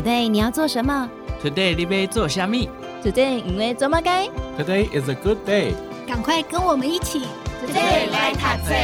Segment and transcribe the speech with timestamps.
[0.00, 1.10] Today 你要做什么
[1.44, 2.70] ？Today 你要做虾米
[3.04, 4.26] ？Today 因为做么该
[4.58, 5.74] ？Today is a good day。
[6.08, 7.20] 赶快跟我们一起
[7.62, 8.74] ，Today 来读册。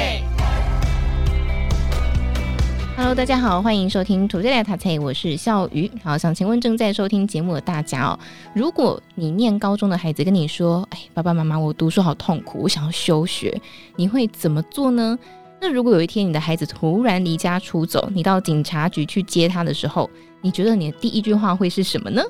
[2.99, 5.91] Hello，大家好，欢迎收听 Today 来读册，我是笑鱼。
[6.05, 8.19] 好，想请问正在收听节目的大家哦，
[8.53, 13.59] 如果你念高中的孩子跟你说：“哎，爸爸妈妈，我读书好痛苦，我想要休学。”
[13.97, 15.19] 你会怎么做呢？
[15.61, 20.09] 那如果有一天你的孩子突然离家出走，你到警察局去接他的时候，
[20.41, 22.23] 你觉得你的第一句话会是什么呢？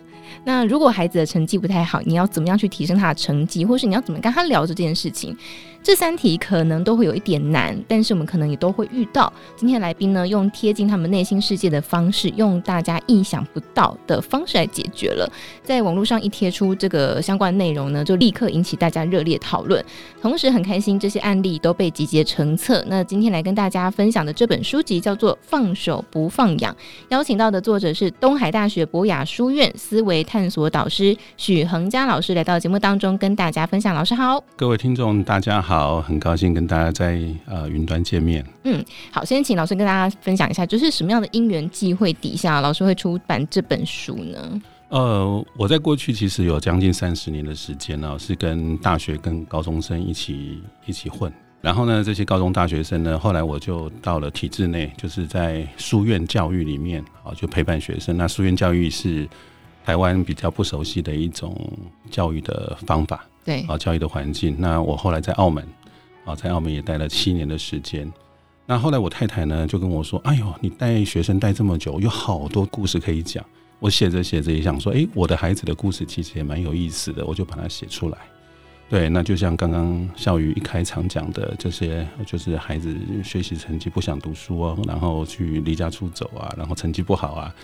[0.44, 5.36] 那如果孩子的成绩不太好，你要怎么样去提升他的成绩，或是你要怎么跟他聊这件事情？
[5.82, 9.32] 这三题可能都会有一点难，但是我们可能也都会遇到。
[9.54, 15.30] 今天来宾呢，用贴近他们内心世界的方式，用大家意想不到的方式来解决了。
[15.62, 19.84] 在网络上一贴出这个相关内容呢，就立刻引起大家热烈讨论。
[20.20, 22.84] 同时很开心，这些案例都被集结成册。
[22.88, 26.72] 那今天来跟大家分享的这本书籍叫做《放手不放养》，
[27.10, 33.94] 邀请到的作者是东海大学博雅书院思维探索导师许恒佳老师，来到节目当中跟大家分享。
[33.94, 35.66] 老师好，各位听众大家好。
[35.76, 38.42] 好，很高兴跟大家在呃云端见面。
[38.62, 44.62] 嗯，好，先请老师跟大家分享一下，就是什么样的因缘际会底下，老师会出版这本书呢？
[44.88, 51.30] 呃，我在过去其实有将近三十年的时间呢，是跟大学跟高中生一起一起混。
[51.60, 58.16] 然后呢，这些高中大学生呢，后来我就到了体制内，就是在书院教育里面啊，就陪伴学生。
[58.16, 59.28] 那书院教育是
[59.86, 61.56] 台湾比较不熟悉的一种
[62.10, 63.24] 教育的方法。
[63.44, 64.56] 对啊，教育的环境。
[64.58, 65.64] 那我后来在澳门
[66.24, 68.12] 啊，在澳门也待了七年的时间。
[68.66, 73.44] 那后来我太太呢就跟我说：“哎呦，你带学生带这么久，有好多故事可以讲。”
[73.78, 78.18] 我写着写着也想说：“哎，我的孩子的故事其实也蛮有意思的，我就把它写出来。”
[78.90, 82.92] 对，那就像刚刚笑宇一开场讲的这些，就是孩子
[83.22, 87.54] 学习成绩不想读书啊，然后去离家出走啊，然后成绩不好啊，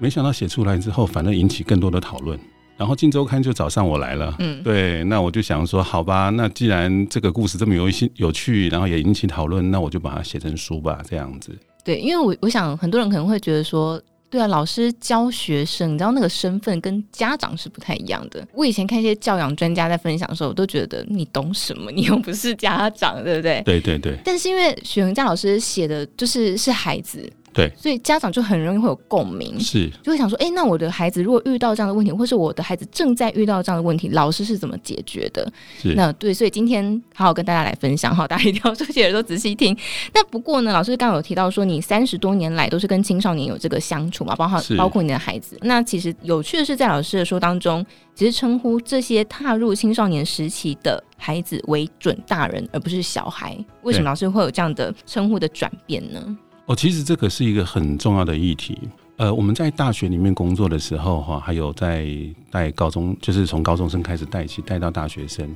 [0.00, 2.38] 没想到写出来之后，反而引起更多的讨论。
[2.76, 11.54] 然后《镜周刊》就找上我来了，嗯，对，那我就想说，好吧，那既然这个故事这么有趣、有趣，然后也引起讨论，那我就把它写成书吧，这样子。
[11.84, 14.00] 对，因为我我想很多人可能会觉得说，
[14.30, 18.48] 对啊，老师教学生，你知道那个身份跟家长是不太一样的。
[18.54, 21.90] 我以前看一些教养专家在分享的时候，我都觉得你懂什么？
[21.90, 23.60] 你又不是家长，对不对？
[23.66, 24.16] 对对对。
[24.24, 27.30] 但是因为许恒佳老师写的就是是孩子。
[27.52, 35.50] 对，所以家长就很容易会有共鸣，是就会想说，哎、欸，那我的孩子如果遇到这样的问题，或是我的孩子正在遇到这样的问题，老师是怎么解决的？
[35.80, 39.76] 是那对，所以今天好好跟大家来分享哈， 大家一定要竖起耳朵仔细听。
[40.14, 45.58] 那不过呢，老师刚刚有提到说，你三十多年来都是跟青少年有这个相处嘛，包括包括你的孩子。
[45.62, 47.84] 那其实有趣的是，在老师的说当中，
[48.14, 53.58] 其实称呼这些踏入青少年时期的孩子为准大人，而不是小孩。
[53.82, 56.36] 为什么老师会有这样的称呼的转变呢？
[56.70, 58.78] 哦，其实这个是一个很重要的议题。
[59.16, 62.08] 呃，我们在大学里面工作的时候，哈，还有在
[62.48, 65.48] 带高中，就是从高中生开始带起，带到大学生，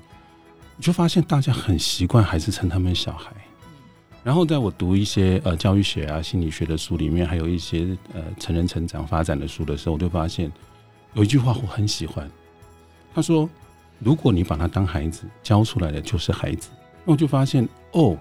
[0.77, 3.31] 你就发现大家很习惯还是称他们小孩。
[4.25, 10.51] 然后在我读一些呃教育学啊、心理学的书里面，还有一些呃成人成长发展的书的时候，我就发现
[11.13, 12.29] 有一句话我很喜欢。
[13.15, 13.49] 他说
[14.03, 16.71] ：“如果你把他当孩子，教出来的就是孩子。”
[17.07, 18.19] 那我就发现哦，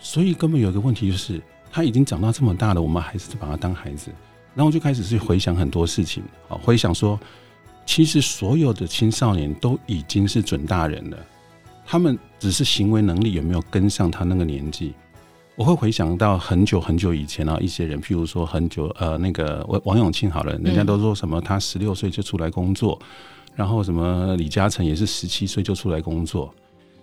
[0.00, 1.40] 所以根本有一个问题就是。
[1.70, 4.10] 他已经长到这么大了，我们还是把他当孩子，
[4.54, 7.18] 然后就开始去回想很多事情，啊，回想说，
[7.86, 11.18] 其实所有的青少年都已经是准大人了，
[11.86, 14.94] 他们只是行为能力有没有跟上他那个年纪。
[15.56, 22.96] 我会回想到很久很久以前啊，一些人，譬如说很久呃那个王王永庆好了，人家都说什么他十六岁就出来工作，
[23.56, 26.54] 然后什么李嘉诚也是十七岁就出来工作。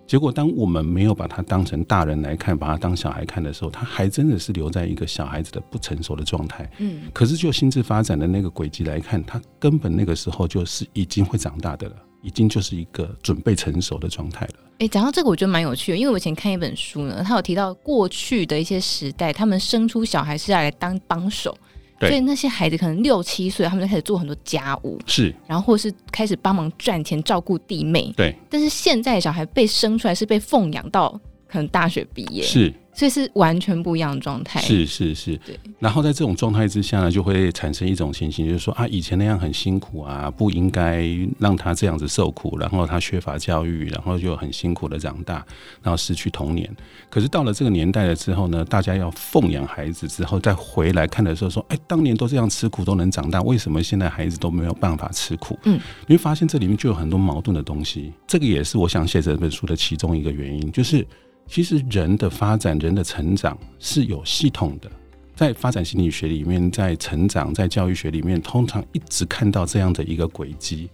[0.08, 6.70] 结果，当我们没有把他当成大人来看，把他当小孩看的时候，他还真的是留在一个小孩子的不成熟的状态。
[6.78, 14.54] 嗯，可是就心智发展的那个轨迹来看，他根本那个时候就是已经会长大的了，已经就是一个准备成熟的状态了。
[14.80, 21.58] 诶，讲到这个，我觉得蛮有趣的，因为我以前看一本书呢，他有提到过去的一些时代，他们生出小孩是要来当帮手。
[22.00, 28.36] 所以那些孩子可能六七岁，他们就开始做很多家务，是，然后或是开始帮忙赚钱照顾弟妹，对。
[28.50, 31.10] 但是现在小孩被生出来是被奉养到
[31.48, 32.74] 可能大学毕业，是。
[32.96, 35.60] 所以是完全不一样的状态，是是是，对。
[35.80, 41.06] 然后在这种状态之下呢，就会产生一种情形，就是说啊，以前那样很辛苦啊，不应该
[41.38, 45.46] 让他这样子受苦，然后他缺乏教育，然后就很辛苦的长大，
[45.84, 46.74] 然后失去童年。
[47.10, 55.60] 可是到了这个年代了之后呢，大家要奉养孩子之后，再回来看的时候，说，哎，当年都这样吃苦都能长大，为什么现在孩子都没有办法吃苦？
[55.66, 55.78] 嗯，
[56.08, 58.14] 你会发现这里面就有很多矛盾的东西。
[58.26, 61.06] 这个也是我想写这本书的其中一个原因，就是。
[61.48, 64.90] 其实人的发展、人的成长是有系统的，
[65.36, 70.90] 在发展心理学里面，在成长在教育学里面，通常一直看到这样的一个轨迹。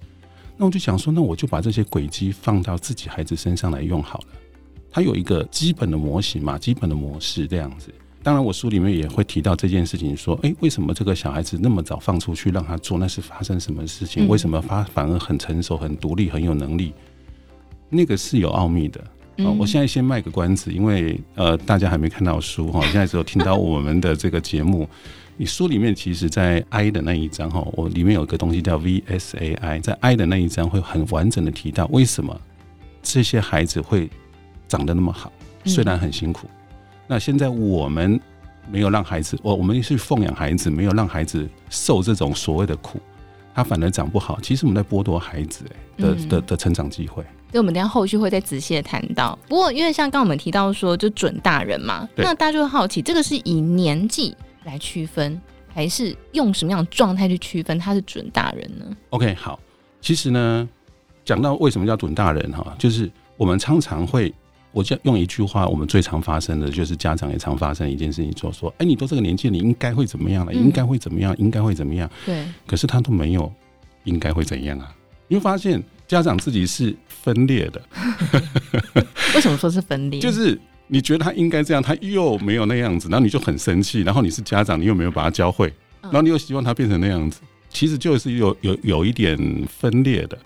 [0.58, 4.26] 那我就想说，那我就把这些轨迹放到自己孩子身上来用好了。
[4.92, 7.92] 它有一个基本的模型嘛，基本的模式这样子。
[8.22, 14.28] 当然，我书里面也会提到这件事情，说，诶，为什么这个小孩子那么早放出去让他做，那是发生什么事情？
[14.28, 16.94] 为什么他反而很成熟、很独立、很有能力？
[17.90, 19.04] 那个是有奥秘的。
[19.46, 24.88] 哦，我现在先卖个关子，因为呃，大家还没看到书哈，现在只有听到我们的这个节目。
[25.38, 32.40] 你书里面其实，在 I 的那一章哈，我里面有个东西叫 VSAI，在 I 的那一章会很完整的提到为什么
[33.02, 34.08] 这些孩子会
[34.68, 35.32] 长得那么好，
[35.66, 36.48] 虽然很辛苦。
[37.08, 38.20] 那现在我们
[38.70, 43.00] 没有让孩子，我我们是奉养孩子，没有让孩子受这种所谓的苦，
[43.54, 44.40] 他反而长不好。
[44.42, 45.66] 其实我们在剥夺孩子
[45.98, 47.24] 的的的成长机会。
[47.52, 49.38] 所以我们等下后续会再仔细的谈到。
[49.50, 54.34] 不过，因为像刚刚我们提到说，就准大人嘛，那大家就会好奇，这个是以年纪
[54.64, 59.60] 来区分，还是用什么样的状态去区分他是准大人呢？OK，好，
[60.00, 60.70] 其实呢，
[61.26, 64.34] 讲到为什么叫准大人哈，就是我们常常会，
[64.72, 70.54] 我就用一句话，我们最常发生的就是家长也常发生的一件事情，说说，哎，你都这个年纪，你应该会怎么样了？
[70.54, 71.36] 应该会怎么样？
[71.38, 72.10] 应该会怎么样？
[72.26, 72.46] 对。
[72.66, 73.52] 可是他都没有
[74.06, 74.94] 应该会怎样啊？
[75.28, 75.82] 你会发现。
[76.08, 77.82] 家长自己是分裂的，
[79.34, 80.20] 为什么说是分裂？
[80.20, 87.40] 就是你觉得他应该这样，他又没有那样子，然后你就很生气，然后你是家长，你又没有把他教会，然后你又希望他变成那样子，
[87.70, 89.38] 其实就是有有有一点
[89.70, 90.38] 分裂的。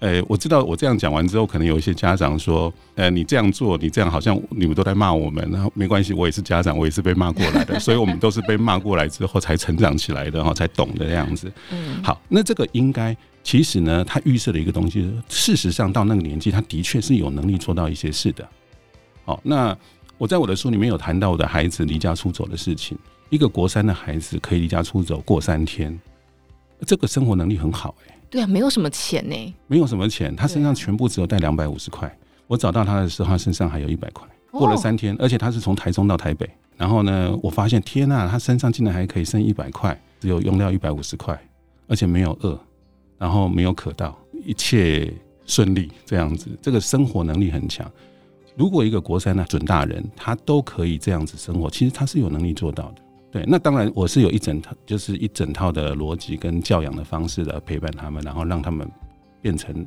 [0.00, 11.52] 哎、欸，我知道我这样讲完之后，可能有一些家长说，呃、欸，你这样做，你这样好像你们都在骂我们，然后没关系，我也是家长，我也是被骂过来的， 所以我们都是被骂过来之后才成长起来的，然后才懂的这样子。
[11.72, 18.48] 嗯，好，那这个应该其实呢，他预设的一个东西，事实上到那个年纪，他的确是有能力做到一些事的。
[19.24, 19.76] 好，那
[20.16, 22.96] 我在我的书里面有谈到我的孩子离家出走的事情，
[23.30, 25.98] 一个国三的孩子可以离家出走过三天，
[26.86, 28.17] 这个生活能力很好、欸，哎。
[28.30, 32.14] 对啊，没有什么钱呢，没有什么钱，他身上全部只有带两百五十块。
[32.46, 34.26] 我找到他的时候，他身上还有一百块。
[34.50, 41.38] 过了三天，而且他是从台中到台北，然后呢，我发现天呐，他身上竟然还可以剩一百块，只有用掉一百五十块，
[41.86, 42.58] 而且没有饿，
[43.18, 45.12] 然后没有渴到，一切
[45.44, 47.90] 顺利这样子，这个生活能力很强。
[48.56, 53.02] 如果一个国三的准大人，他都可以这样子生活，其实他是有能力做到的。
[53.30, 58.90] 对，那当然我是有一整套，就是一整套的逻辑跟教养的方式来陪伴他们，然后让他们
[59.42, 59.86] 变成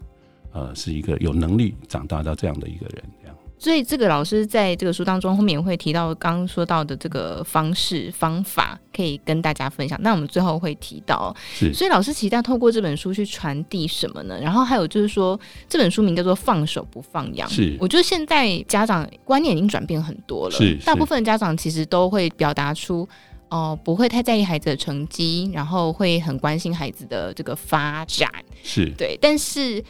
[0.51, 3.35] 呃是一个有能力长大到这样的一个人，这样。
[3.57, 9.99] 所以这个老师在这个书当中后面会提到刚刚说到的这个方式方法，可以跟大家分享。
[10.01, 11.71] 那我们最后会提到，是。
[11.71, 14.39] 所以老师期待透过这本书去传递什么呢？
[14.41, 15.39] 然后还有就是说，
[15.69, 17.47] 这本书名叫做《放手不放养》。
[17.51, 17.77] 是。
[17.79, 20.75] 我觉得现在家长观念已经转变很多了，是。
[20.83, 23.07] 大部分家长其实都会表达出。
[23.51, 28.30] 哦，不会太在意孩子的成绩，然后会很关心孩子的这个发展，
[28.63, 29.18] 是对。
[29.21, 29.83] 但是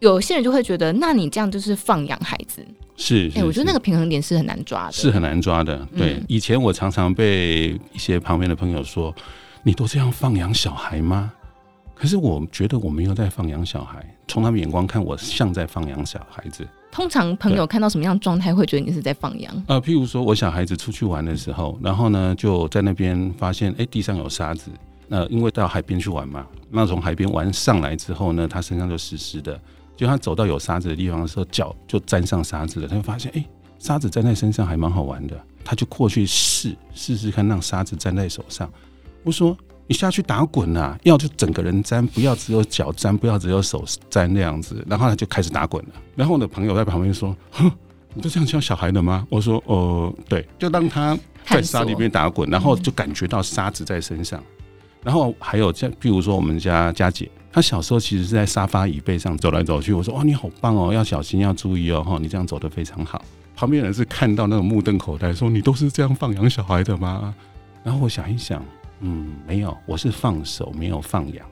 [0.00, 2.66] 有些人就会觉得，那你这样就是放养孩子，
[2.96, 3.30] 是。
[3.36, 5.78] 哎、欸，我觉得那个平衡点是很难抓的，是很难抓的。
[5.96, 9.14] 对，嗯、以前我常常被一些旁边的朋友说
[9.62, 11.32] ：“你都这样放养小孩吗？”
[11.94, 16.66] 可是我觉得我没有在放养小孩，从他们眼光看，我像在放养小孩子。
[16.90, 19.64] 通常朋友看到什么样的状态会觉得你是在放羊？
[19.66, 24.70] 呃，譬如说我小孩子出去玩的时候，然后呢就在那边发现，哎、欸，地上有沙子。
[25.08, 29.60] 那、呃、因为到海边去玩嘛，那从海边玩上来之后呢，他身上就湿湿的。
[29.96, 32.88] 就他走到有沙子的地方的时候，脚就沾上沙子了。
[32.88, 33.46] 他就发现，哎、欸，
[33.78, 35.38] 沙子粘在身上还蛮好玩的。
[35.64, 38.70] 他就过去试试试看，让沙子粘在手上。
[39.22, 39.56] 我说。
[39.88, 44.84] 你下去打滚、啊，要就整个人沾，不要只有脚沾，不要只有手沾那样子。
[44.88, 45.90] 然后他就开始打滚了。
[46.16, 47.70] 然后我的朋友在旁边说：“哼，
[48.12, 54.42] 你就这样教小孩的吗？”我说：“哦、对，就让他在沙里面打滚，然后就感觉到沙子在身上。
[55.04, 59.92] 然后还有像，比如说我们家佳姐，她小时候其实是在沙发椅背上走来走去。
[59.92, 63.24] 我说：‘哇，你好棒哦，要小心，要注意哦，哈，你这样走得非常好。’
[63.54, 67.32] 旁边人是看到那种目瞪口呆，说：‘你都是这样放养小孩的吗？’
[67.84, 68.60] 然后我想一想。
[69.00, 71.46] 嗯，没有，我是放手，没有放养。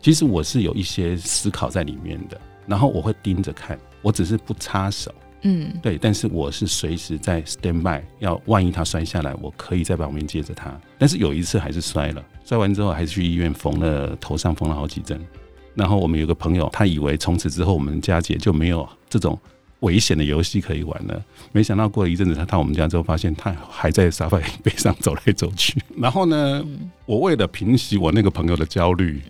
[0.00, 5.14] 其实我是有一些思考在里面的，然后我会盯着看，我只是不插手。
[5.42, 10.80] 嗯，对，但是我是随时在 stand by，要万一他摔下来，我可以在旁边接着他。
[10.98, 15.20] 但是有一次还是摔了，摔完之后还是去医院缝了头上缝了好几针。
[15.74, 19.38] 然后我们有个朋友，他以为从此之后我们家姐就没有这种。
[19.82, 21.22] 危险的游戏可以玩了，
[21.52, 25.80] 没想到过了一阵子，他到我们家之后，发现他还在沙发 背上走来走去。
[25.96, 26.64] 然后呢，
[27.04, 29.20] 我为了平息我那个朋友的焦虑，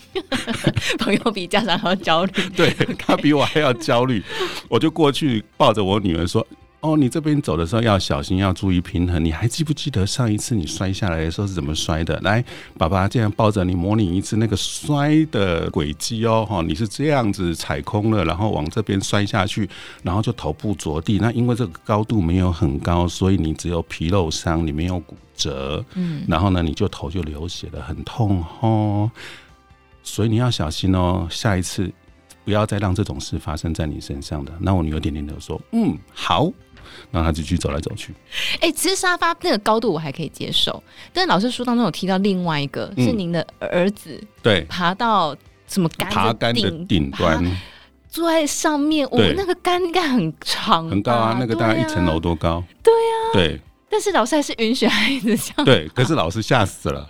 [0.98, 4.22] 朋友比家长还要焦虑，对他比我还要焦虑，
[4.68, 6.46] 我就过去抱着我女儿说
[6.82, 9.24] ：“哦，你这边走的时候要小心，要注意平衡。
[9.24, 12.18] 你还记不记得上一次你摔下来的时候是怎么摔的？
[12.22, 12.44] 来，
[12.76, 16.44] 爸爸这样抱着你，模拟一次那个摔的轨迹哦。
[16.44, 19.70] 哈，你是这样子踩空了，然后往这边摔下去，
[20.02, 21.20] 然后就头部着地。
[21.20, 25.84] 那因为这个高度没有很高，所以你只有皮肉伤，你没有骨折。
[25.94, 29.08] 嗯，然后呢，你就头就流血了，很痛哦。
[30.02, 31.88] 所以你要小心哦，下一次
[32.44, 34.52] 不要再让这种事发生在你身上的。
[34.58, 36.50] 那我女儿点点头说：“嗯，好。”
[37.10, 38.12] 然后他就继续走来走去。
[38.56, 40.82] 哎、欸，其实沙发那个高度我还可以接受，
[41.12, 47.44] 但是老师书当中有提到另外一个，嗯、是您的儿子对爬到什么杆爬杆的顶端，
[48.08, 52.62] 坐在上面，我们那个杆应该很长，很高啊，那个大概一层楼多高。
[52.82, 53.60] 对呀、啊，对。
[53.92, 55.64] 但是老师还是允许孩子这样。
[55.66, 57.06] 对，可是老师吓死了。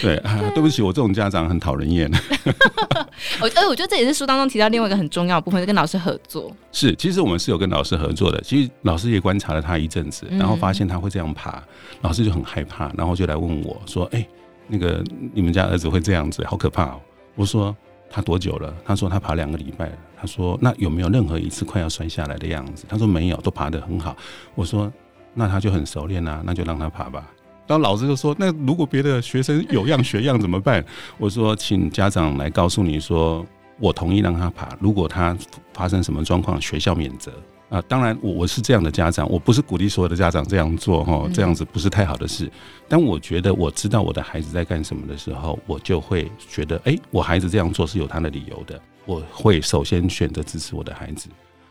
[0.00, 2.10] 对啊，对不起，我这种家长很讨人厌。
[3.40, 6.50] 我哎，我觉得这也是书当中提到另外一个很重要的部分，是跟老师合作。
[6.72, 8.40] 是，其实我们是有跟老师合作的。
[8.42, 11.62] 其实老师也观察了他一阵子，然后发现他会这样爬，
[12.00, 14.26] 老师就很害怕，然后就来问我说：“哎，
[14.68, 15.02] 那个
[15.34, 17.00] 你们家儿子会这样子，好可怕哦。”
[17.36, 17.76] 我说
[18.08, 24.16] ：“他多久了？”他说：“他爬两个礼拜了。”他说：“那有没有任何一次快要摔下来的样子？”他说：“没有，都爬得很好。”
[24.54, 24.92] 我说
[25.34, 27.30] ：“那他就很熟练啊，那就让他爬吧。”
[27.66, 30.84] 然后老师就说：“那如果别的学生有样学样怎么办？”
[31.18, 33.46] 我说：“请家长来告诉你说，
[33.78, 34.76] 我同意让他爬。
[34.80, 35.36] 如果他
[35.72, 37.30] 发生什么状况，学校免责
[37.68, 37.80] 啊。
[37.82, 42.50] 当然，我我是这样的家长，我不是鼓励所有的家长这样做哈，这样子不是太好的事。
[42.88, 48.80] 但我觉得我知道我的孩子在干什么的时候，我就会觉得，哎，我孩子这样做是有他的理由的。
[49.06, 51.28] 我会首先选择支持我的孩子。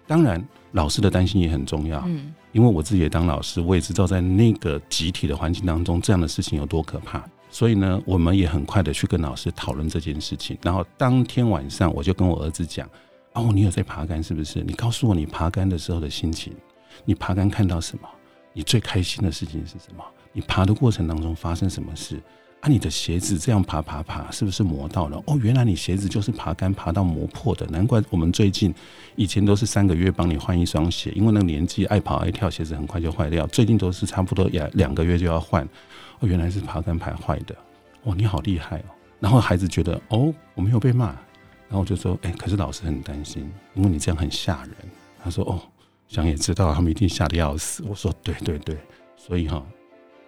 [0.08, 2.01] 当然，老师的担心也很重要。
[2.08, 2.34] 嗯。
[2.51, 7.24] 因为我自己也当老师，我也知道在那个集体的环境当中，这样的事情有多可怕。
[7.51, 10.58] 所以呢，我们也很快的去跟老师讨论这件事情。
[10.62, 12.88] 然后当天晚上，我就跟我儿子讲
[13.34, 14.63] ：“哦，你有在爬杆是不是？
[14.63, 16.53] 你告诉我你爬杆的时候的心情。
[17.06, 18.08] 你爬杆看到什么？
[18.53, 20.03] 你最开心的事情是什么？
[20.32, 22.22] 你爬的过程当中发生什么事？”
[22.62, 25.24] 啊，你的鞋子这样爬爬爬，是不是磨到了？
[25.28, 28.75] 哦，原来你鞋子就是爬杆爬到磨破的，难怪我们最近
[29.16, 33.48] 以前都是三个月帮你换一双鞋，因为那个年纪爱跑爱跳，鞋子很快就坏掉。
[33.48, 35.63] 最近都是差不多两两个月就要换。
[36.20, 37.56] 哦，原来是爬杆爬坏的。
[38.04, 38.92] 哦，你好厉害哦。
[39.22, 41.08] 然后孩子觉得哦，我没有被骂。
[41.70, 44.74] 然后我就说，哎，可是老师很担心，因为你这样很吓人。
[45.24, 45.62] 他说，哦，
[46.10, 47.84] 想也知道他们一定吓得要死。
[47.88, 48.78] 我说，对对对，
[49.16, 49.63] 所以哈。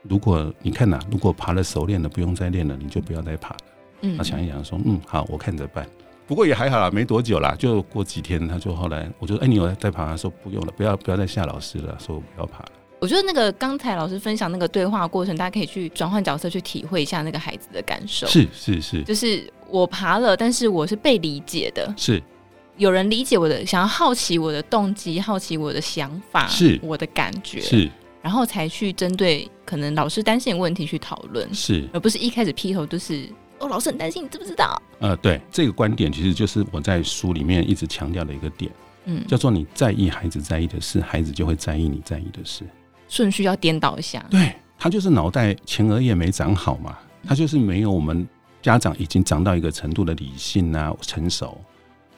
[0.03, 3.58] 如果你看呐、啊，如果爬了熟练了，不用再练了，你就不要再爬了。
[4.01, 5.88] 嗯，他想一想说，嗯，好，我看着办。
[6.27, 10.08] 不过也还好啦，没多久啦，就过几天，他就后来，我就说，哎，你有在爬？
[10.08, 12.72] 他说不用了，不要不要再吓老师了，说我不要爬了。
[13.00, 18.25] 我觉得那个刚才老师分享那个对话过程，大家可以去转换角色去体会一下那个孩子的感受。
[18.27, 21.93] 是是是，就是我爬了，但是我是被理解的。
[21.98, 22.22] 是，
[22.77, 27.60] 有人理解我的，想要好奇我的动机，好奇我的想法，是我的感觉。
[27.60, 27.89] 是。
[28.22, 34.82] 然后才去针对可能老师担心的问题去讨论，是，而不是一开始劈头就是哦，老师很担心，你知不知道？
[35.00, 38.72] 呃，对，这个观点其实就是我在书里面一直强调的一个点，
[39.06, 42.63] 嗯，叫做你在意孩子在意的事，孩子就会在意你在意的事，
[43.08, 44.24] 顺序要颠倒一下。
[44.30, 48.28] 对，他就是脑袋前额叶没长好嘛，他就是没有我们
[48.62, 51.60] 家长已经长到一个程度的理性啊成熟。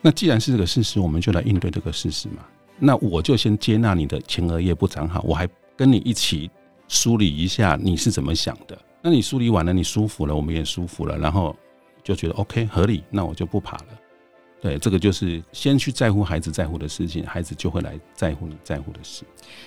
[0.02, 2.44] 那既然是这个事实，我们就来应对这个事实嘛。
[2.78, 5.48] 那我就先接纳你的前额叶不长好，我还。
[5.76, 6.50] 跟你一起
[6.88, 11.56] 梳理一下你是怎么想的，那你梳理完了，你舒服了，我们也舒服了，然后
[12.04, 13.86] 就觉得 OK 合理，那我就不爬了。
[14.62, 19.24] 对，这个就是先去在乎孩子在乎的事情，孩子就会来在乎你在乎的事。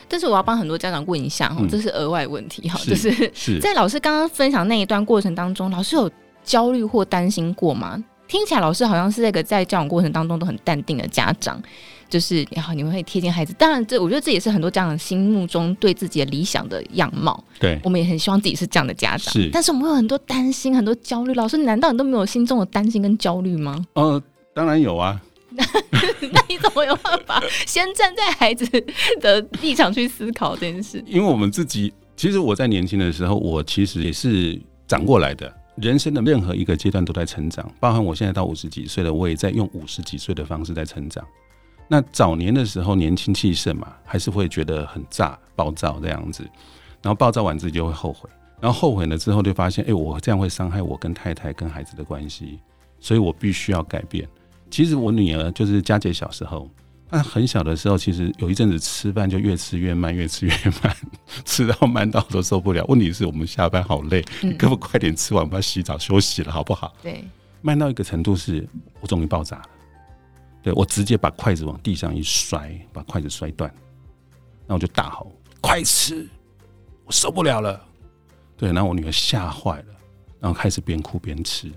[0.09, 6.11] 但是我要帮很多家长问一下哈，嗯、这是额外问题哈，是就是是在老师刚刚分享那一段过程当中，老师有
[6.43, 8.03] 焦虑或担心过吗？
[8.27, 11.63] 听起来老师好像是那个在教养过程当中都很淡定的家长。
[12.09, 17.43] 就是然后你们会贴近孩子，当然这我觉得这也是很多家长心目中对自己的理想的样貌。
[17.59, 19.33] 对，我们也很希望自己是这样的家长。
[19.33, 21.35] 是，但是我们有很多担心，很多焦虑。
[21.35, 23.85] 老师，难道你都没有心中的担心跟焦虑吗？
[23.95, 24.23] 呃，
[24.55, 25.21] 当然有啊。
[25.57, 28.67] 那你怎么有办法先站在孩子
[29.21, 31.03] 的立场去思考这件事？
[31.07, 35.51] 因为我们自己，其实我在年轻的时候，我其实也是长过来的。
[35.77, 41.23] 人生的任何一个阶段都在成长，包含我现在到五十几岁了，我也在用五十几岁的方式在成长。
[41.89, 46.43] 那早年的时候年轻气盛嘛，还是会觉得很炸、暴躁这样子，
[47.01, 48.29] 然后暴躁完自己就会后悔，
[48.61, 52.59] 然后后悔了之后就发现，哎，我这样会伤害我跟太太、跟孩子的关系，
[52.99, 54.29] 所以我必须要改变。
[54.69, 56.69] 其实我女儿就是佳姐小时候，
[57.09, 60.53] 她很小的时候，其实有一阵子吃饭就越吃越慢，越吃越
[60.83, 60.97] 慢，
[61.47, 62.85] 吃到慢到都受不了。
[62.89, 66.93] 问题是我们下班好累，你可不快点吃完，我要洗澡休息了，好不好？
[67.01, 67.25] 对，
[67.63, 68.69] 慢到一个程度是
[69.01, 69.65] 我终于爆炸了。
[70.67, 73.73] 对，我直接把筷子往地上一摔，把筷子摔断。
[74.67, 75.31] 那我就大吼
[75.63, 76.29] ：“快吃！
[77.05, 77.81] 我受不了了。”
[78.59, 79.95] 对，然后我女儿吓坏了，
[80.41, 81.71] 然后开始边哭边吃。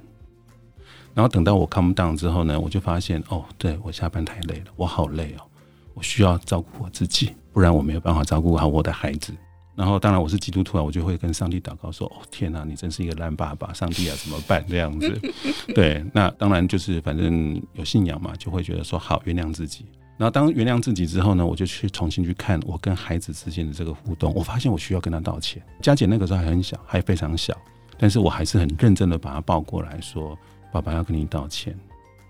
[1.14, 5.46] 然后等到我 calm down 之后呢，我就发现哦，对，我下班太累了，我好累哦，
[5.94, 9.32] 我需要照顾我自己，不然我没有办法照顾好我的孩子。
[9.80, 15.18] 然后当然我是基督徒啊，我就会跟上帝祷告说：“哦，天哪，你真是一个烂爸爸，上帝啊，怎么办？”这样子。
[15.74, 19.86] 对，那当然就是反正有信仰嘛，就会觉得说好原谅自己。
[20.18, 25.64] 然后当原谅自己之后呢，我就去重新去看我跟孩子之间的这个互动，我发现我需要跟他道歉。
[25.82, 27.58] 佳姐那个时候还很小，还非常小，
[27.98, 30.38] 但是我还是很认真的把他抱过来说。
[30.74, 31.74] 爸爸要跟你道歉。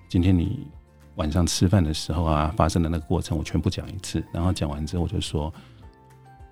[0.07, 0.67] 今天你
[1.15, 4.23] 晚上吃饭的时候啊，发生的那个过程，我全部讲一次。
[4.31, 5.51] 然后讲完之后，我就说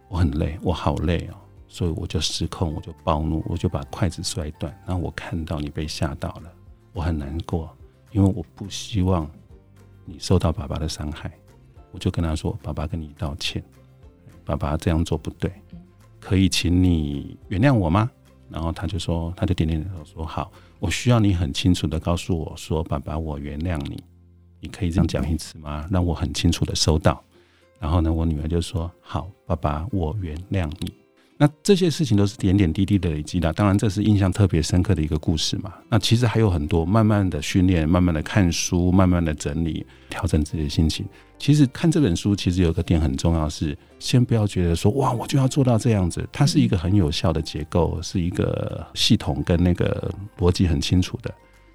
[0.09, 1.35] 我很累，我好累哦，
[1.67, 4.71] 所以我就失控，我就暴怒，我就把筷子摔断。
[4.85, 6.51] 然后我看到你被吓到了，
[6.93, 7.69] 我很难过，
[8.11, 9.29] 因为我不希望
[10.05, 11.31] 你受到爸爸的伤害。
[11.91, 13.63] 我就跟他说：“爸爸跟你道歉，
[14.45, 15.51] 爸爸这样做不对，
[16.19, 18.09] 可以请你原谅我吗？”
[18.49, 24.03] 然后他就说，他就点点头说：“好。”我需要你很清楚的告诉我说：“爸爸，我原谅你。”
[24.61, 25.87] 你可以这样讲一次吗？
[25.89, 27.23] 让我很清楚的收到。
[27.79, 30.91] 然后呢，我女儿就说：“好，爸爸，我原谅你。”
[31.39, 33.53] 那这些事情都是点点滴滴的累积的。
[33.53, 35.71] 当然，这是印象特别深刻的一个故事嘛。
[35.87, 41.05] 那其实还有很多，慢慢的训练，慢慢的看书，慢慢的整理，调整自己的心情。
[41.37, 46.27] 其实看这本书，其实有个点很重要是，是先不要觉得说哇，我就要做到这样子。
[46.31, 51.31] 它是一个很有效的结构，是一个系统跟那个逻辑很清楚的。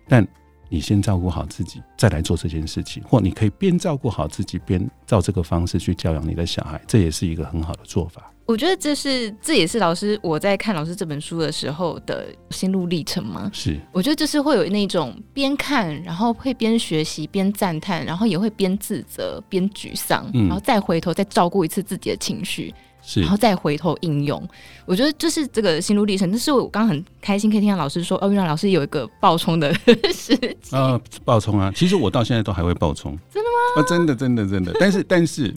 [0.08, 0.26] 但
[0.72, 8.32] 你先照顾好自己，再来做这件事情，或你可以边照顾好自己，边照这个方式去教养你的小孩，这也是一个很好的做法。
[8.46, 13.50] 我觉得这是，这也是老师我在看老师这本书的时候的心路历程吗？
[13.52, 24.42] 是，我觉得就是会有那种边看，然后会边学习边赞叹，然后也会边自责边沮丧，嗯，然后再回头再照顾一次自己的情绪，是，然后再回头应用。
[24.86, 26.30] 我觉得就是这个心路历程。
[26.30, 29.74] 但是我刚刚很开心可以听到老师说，哦，原来老师有一个爆冲的
[30.12, 31.72] 事情啊，爆冲啊！
[31.74, 33.82] 其实我到现在都还会爆冲，真的吗？
[33.82, 34.72] 啊，真的，真的，真的。
[34.80, 35.54] 但是， 但是，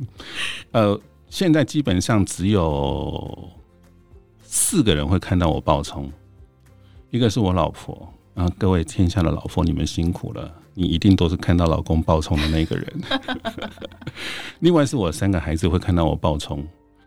[0.72, 1.00] 呃。
[1.28, 3.50] 现在基本上只有
[4.42, 6.10] 四个人会看到我爆冲，
[7.10, 13.02] 一个是我老婆，啊，各位天下的老婆，你们辛苦了，你一定都是看到老公爆冲的那个人。
[14.62, 16.66] 另外是我三个孩子会看到我爆冲，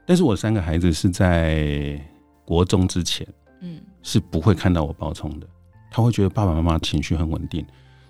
[0.09, 2.01] 但是我三个孩子是在
[2.47, 3.27] 国中之前，
[3.61, 5.47] 嗯，是不会看到我爆冲的，
[5.90, 7.62] 他会觉得爸爸妈妈情绪很稳定，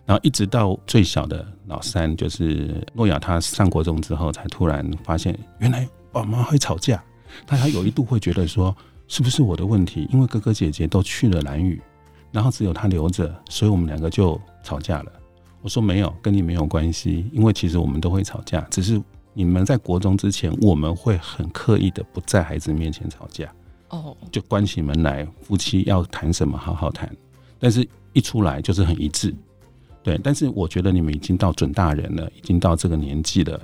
[0.07, 5.89] 然后一直到最小的老三，就是诺亚，他上国中之后，才突然发现原来。
[6.11, 7.05] 爸妈会吵架，
[7.47, 8.75] 他还有一度会觉得说，
[9.09, 10.09] 是不是我的问题？
[10.11, 11.81] 因为哥哥姐姐都去了蓝屿，
[12.33, 15.13] 然后只有他留着，所以我们两个就吵架了。
[15.61, 19.01] 我说没有，跟你没有关系，因为其实我们都会吵架，只是
[19.38, 23.48] 你们在国中之前，我们会很刻意的不在孩子面前吵架。
[23.90, 27.09] 哦，就关起门来，夫妻要谈什么好好谈，
[27.57, 29.33] 但是一出来就是很一致。
[30.03, 33.61] 对，但是我觉得你们已经到准大人了，已经到这个年纪了。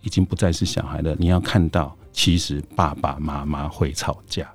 [0.00, 1.14] 已经不再是小孩了。
[1.18, 4.50] 你要看到，其实爸爸妈妈会吵架。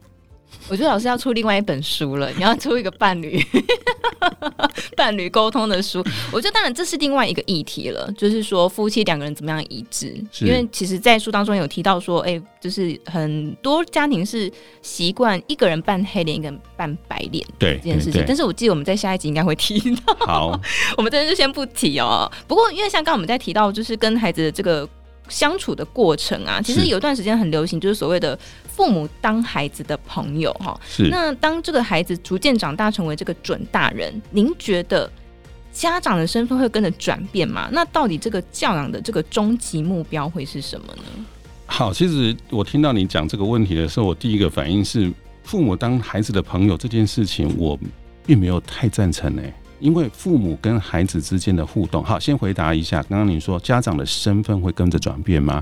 [0.70, 3.44] 我觉得老师要出另外一本书了，你要出一个伴侣
[4.96, 6.04] 伴侣沟通的书。
[6.32, 10.16] 我觉得当然这是另外一个议题了，就是说夫妻两个人怎么样一致。
[10.39, 18.24] 因为其实，在书当中有提到说，哎、欸，就是很多家庭是习惯一个人扮黑脸，一个人扮白脸，对这件事情。
[18.26, 20.16] 但是我记得我们在下一集应该会提到。
[20.22, 20.60] 好，
[20.98, 22.32] 我们这边就先不提哦。
[22.48, 24.88] 不过，因为像刚刚我们在提到，就是跟孩子的这个。
[25.34, 30.80] 相处的过程啊，其实有一段时间很流行，就是所谓的父母当孩子的朋友哈。
[30.88, 31.08] 是。
[31.10, 35.12] 那当这个孩子逐渐长大成为这个准大人，您觉得
[35.72, 37.67] 家长的身份会跟着转变吗？
[37.72, 41.26] 那到底这个教养的这个终极目标会是什么呢？
[41.65, 45.12] 好，其实我听到你讲这个问题的时候，我第一个反应是
[45.43, 47.80] 父母当孩子的朋友这件事情，我
[48.24, 49.54] 并没有太赞成呢、欸。
[49.84, 53.04] 因为父母跟孩子之间的互动，好，先回答一下。
[53.04, 55.62] 刚刚你说家长的身份会跟着转变吗？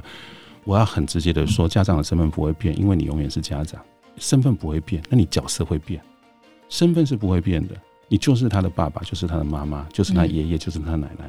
[0.64, 3.82] 我要很直接的说，家长的身份不会变，因为你永远是家长，
[4.18, 6.00] 身份不会变，那你角色会变。
[6.70, 7.76] 身份是不会变的，
[8.10, 11.28] 你就是他的爸爸，就是他的妈妈，就是他爷爷，就是他奶奶，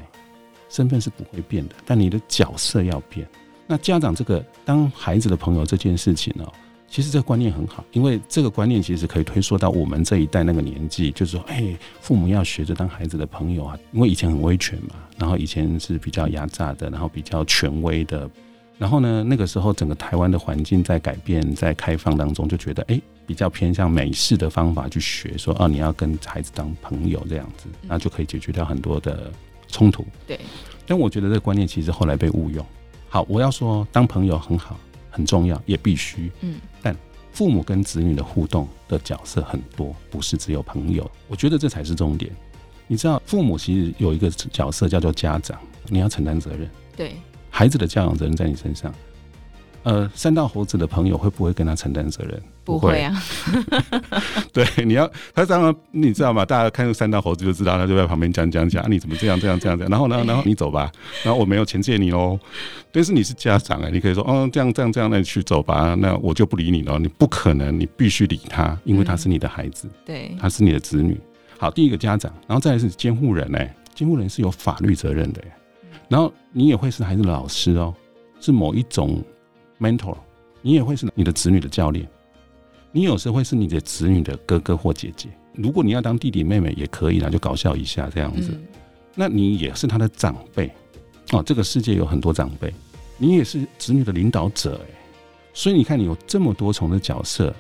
[0.69, 3.27] 身份是不会变的，但你的角色要变。
[3.67, 6.47] 那家长这个当孩子的朋友这件事情呢？
[6.93, 18.29] 其实这个观念很好，因为这个观念其实可以推溯到我们这一代那个年纪，就是说，哎，父母要学着当孩子的朋友啊，因为以前很威权嘛，然后以前是比较压榨的，然后比较权威的，
[18.77, 29.33] 然后呢，那个时候整个台湾的环境在改变，在开放当中，就觉得哎，比较偏向美式的方法去学，说哦，你要跟孩子当朋友这样子，那就可以解决掉很多的
[29.67, 30.05] 冲突。
[30.27, 30.39] 对，
[30.87, 32.63] 但我觉得这个观念其实后来被误用。
[33.09, 34.79] 好，我要说当朋友很好。
[35.13, 36.33] 很重要，也必须。
[36.41, 36.97] 嗯，但
[37.31, 41.09] 父母跟子女的互动的角色很多，不是只有朋友。
[41.29, 42.33] 我觉得这才是重点。
[42.89, 45.57] 你知道，父母其实有一个角色叫做家长，
[45.89, 46.69] 你要承担责任。
[46.97, 47.15] 对，
[47.49, 48.93] 孩子的教养责任在你身上。
[49.85, 52.41] 呃，三道猴子的朋友会不会跟他承担责任？
[52.65, 53.23] 不会啊。
[54.53, 56.45] 对，你要他当然你知道吗？
[56.45, 59.91] 大家看三道猴子就知道，他就在旁边讲讲讲，啊，你怎么这样这样这样这样？
[59.91, 60.91] 然后呢，然后你走吧，
[61.25, 62.39] 然后我没有钱借你喽。
[62.93, 66.99] 但是你是家长啊，你可以说，哦，这样这样这样，那你去走吧，那我就不理你了。
[66.99, 71.19] 你不可能，你必须理他，因为他是你的孩子，嗯、对，他是你的子女。
[71.59, 75.43] 好，第一个家长，然后再来是监护人哎，监护人是有法律责任的，
[76.09, 77.95] 然后你也会是孩子的老师哦，
[78.41, 79.23] 是某一种
[79.83, 80.17] mentor。
[80.61, 82.09] 你也会是你的子女的教练，
[82.93, 85.29] 你有时候会是你的子女的哥哥或姐姐。
[85.55, 88.53] 如果你要当弟弟妹妹也可以啦，就搞笑一下这样子。
[88.53, 88.63] 嗯、
[89.17, 90.71] 那你也是他的长辈
[91.33, 91.43] 哦。
[91.43, 92.73] 这个世界有很多长辈，
[93.19, 94.95] 你也是子女的领导者哎。
[95.53, 97.53] 所以你看，你有这么多重的角色，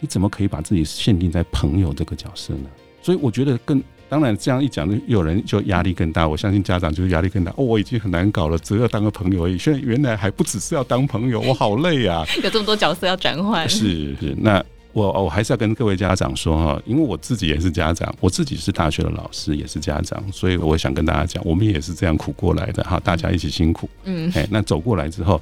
[0.00, 2.68] 你怎么可以把自己限定在朋友这个角色呢？
[3.00, 3.80] 所以我觉得更。
[4.08, 6.28] 当然，这样一讲，有人就压力更大。
[6.28, 7.50] 我相信家长就是压力更大。
[7.56, 9.58] 哦，我已经很难搞了，只要当个朋友而已。
[9.58, 12.24] 现在原来还不只是要当朋友，我好累啊！
[12.42, 13.68] 有这么多角色要转换。
[13.68, 23.88] 是是，那我我还是要跟各位家长说哈，因为我自己也是家长，我自己是大学的老师，也是家长，所以我想跟大家讲，我们也是这样苦过来的哈，大家一起辛苦。
[24.04, 25.40] 嗯，哎，那走过来之后。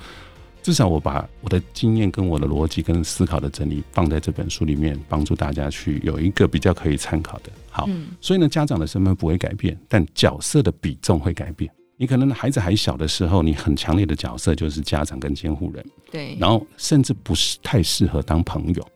[0.64, 7.52] 至少我把我的经验跟我的逻辑跟思考的整理放在这本书里面，帮助大家去有一个比较可以参考的。
[7.68, 7.86] 好，
[8.18, 11.70] 所以呢，家长的身份不会改变，但角色的比重会改变。
[11.98, 18.88] 你可能孩子还小的时候，你很强烈的角色就是家长跟监护人，对，然后甚至不是太适合当朋友。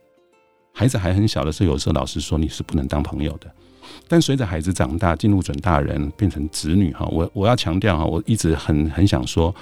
[0.73, 3.45] 孩子还很小的时候，有时候老师说你是不能当朋友的。
[4.07, 9.53] 但随着孩子长大，进入准大人，变成子女哈，我我要强调哈，我一直很很想说。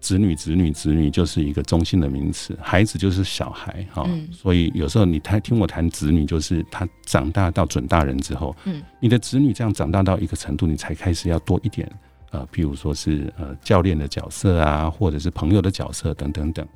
[0.00, 11.90] 子女、子女、子女就是一个中性的名词，孩子就是小孩哈，嗯、所以有时候你听我谈子女，就是他长大到准大人之后，嗯，你的子女这样长大到一个程度，你才开始要多一点，
[12.30, 16.66] 呃，譬如说是呃教练的角色啊，或者是朋友的角色等等等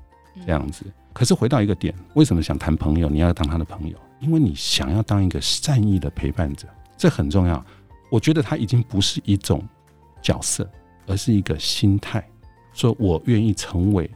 [0.46, 0.84] 这样子。
[1.12, 3.08] 可是回到一个点，为什么想谈朋友？
[3.08, 7.64] 你要当他的朋友，因为你想要当一个善意的陪伴者，这很重要。
[8.10, 9.66] 我觉得他已经不是一种
[10.20, 10.68] 角色，
[11.06, 12.22] 而是一个心态。
[12.74, 14.10] 说我愿意成为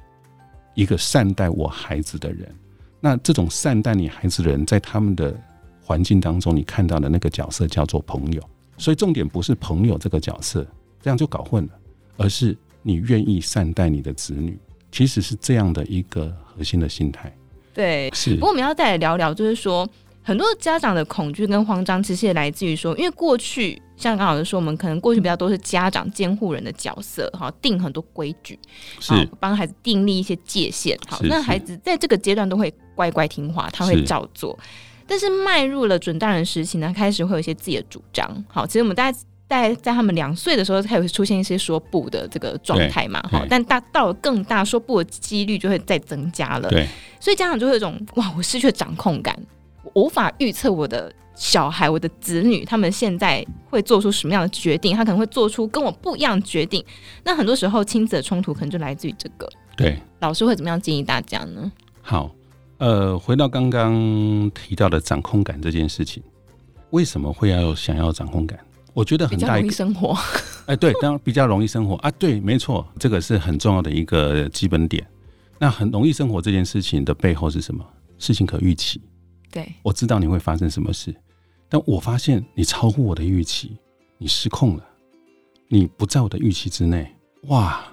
[0.74, 2.54] 一个善待我孩子的人，
[3.00, 5.34] 那这种善待你孩子的人，在他们的
[5.82, 8.42] 环境当中，你看到的那个角色叫做朋友。
[8.76, 10.66] 所以重点不是朋友这个角色，
[11.00, 11.70] 这样就搞混了，
[12.18, 14.58] 而是你愿意善待你的子女，
[14.92, 17.34] 其实是这样的一个核心的心态。
[17.72, 18.34] 对，是。
[18.34, 19.88] 不过我们要再来聊聊，就是说。
[20.20, 28.58] 很多家长的恐惧跟慌张，其实也来自于说，因为过去像刚老师说，我们可能过去比较多是家长监护人的角色，哈，定很多规矩，
[29.00, 34.56] 是帮孩子订立一些界限，好，那孩子在这个阶段都会乖乖听话，他会照做。
[35.06, 38.44] 但是迈入了准大人时期呢，开始会有一些自己的主张。
[38.46, 46.68] 好，其实我们大家在在他们两岁的时候，开始出现一些说不的这个状态嘛，好，但大到了更大，说不的几率就会再增加了。
[46.68, 46.86] 对，
[47.18, 49.36] 所以家长就会有一种哇，我失去了掌控感。
[49.82, 54.96] 我无法预测我的小孩、我的子女，他们现在会做出什么样的决定？
[54.96, 56.84] 他可能会做出跟我不一样的决定。
[57.22, 59.48] 那很多时候，亲子的冲突可能就来自于这个。
[59.76, 61.70] 对，老师会怎么样建议大家呢？
[62.02, 62.34] 好，
[62.78, 66.20] 呃，回到刚刚提到的掌控感这件事情，
[66.90, 68.58] 为什么会要想要掌控感？
[68.92, 70.18] 我觉得很大一个，容易生活。
[70.66, 75.06] 哎，对，当然比较容易生活啊，对，没错，这个是很重要的一个基本点。
[75.60, 77.84] 那很容易生活这件事情的背后是什么？
[78.18, 79.00] 事情可预期。
[79.50, 81.14] 对，我知道你会发生什么事，
[81.68, 83.76] 但我发现你超乎我的预期，
[84.16, 84.84] 你失控了，
[85.68, 87.14] 你不在我的预期之内，
[87.48, 87.84] 哇，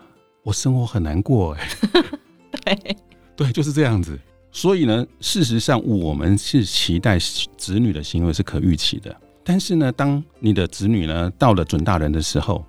[0.43, 1.69] 我生活很难过哎。
[2.63, 2.97] 对，
[3.35, 4.17] 对，就是这样子。
[4.51, 7.19] 所以呢，事实上我们是期待
[7.57, 12.65] 子女的行为是可预期的，但是呢，当你的子女呢到了准大人的时候，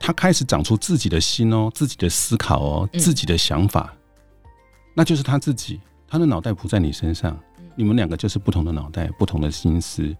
[0.00, 4.50] 他开始长出自己的心哦，自己的思考哦，自己的想法，嗯、
[4.96, 7.38] 那就是他自己，他的脑袋不在你身上。
[7.76, 10.14] 你们两个就是不同的脑袋，不同的心思，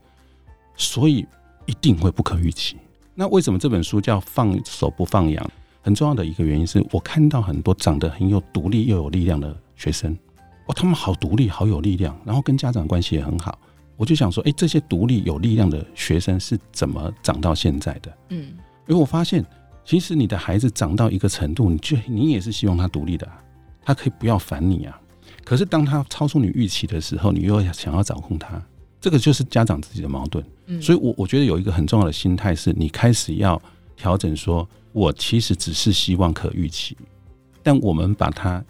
[0.76, 1.26] 所以
[1.66, 2.76] 一定会不可预期。
[3.14, 5.50] 那为什么这本书叫放手不放羊？
[5.82, 10.16] 很重要的一个原因是我看到很多长得很有独立又有力量的学生，
[10.66, 13.58] 哦，他们好独立，好有力量，然后跟家长关系也很好。
[13.96, 18.16] 我就想说，哎，这些独立有力量的学生是怎么长到现在的？
[18.28, 18.52] 嗯，
[18.88, 19.44] 因为我发现，
[19.84, 23.26] 其实你的孩子长到一个程度，你就你也是希望他独立的，
[23.82, 25.00] 他可以不要烦你啊。
[25.44, 28.62] 可是当他超出你预期的时候，你又想要掌控他，
[29.00, 30.44] 这个就是家长自己的矛盾。
[30.66, 33.60] 嗯，所以我我觉得有一个很重要的心态是，你开始要
[33.96, 36.96] 调整说，说我其实只是希望可预期，
[37.62, 38.62] 但我们把他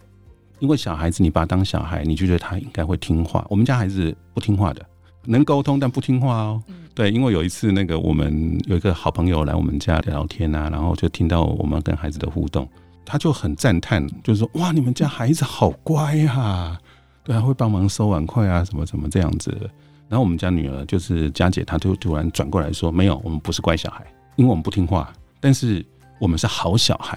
[0.60, 3.44] 因为小孩子你把他当小孩，你就觉得他应该会听话。
[3.48, 4.84] 我们家孩子不听话的，
[5.24, 6.62] 能沟通但不听话哦。
[6.94, 12.68] 对，因为有一次那个我们有一个好朋友来我们家聊天啊，然后就听到我们跟孩子的互动，
[13.06, 16.78] 他就很赞叹，就是说哇，你们家孩子好乖啊，
[17.24, 19.70] 对啊，会帮忙收碗筷啊，什么什么这样子。
[20.10, 25.86] 然后我们家女儿就是佳姐，她就突然转过来说，没有，我们不是乖小孩，因为我们不听话，但是
[26.18, 27.16] 我们是好小孩，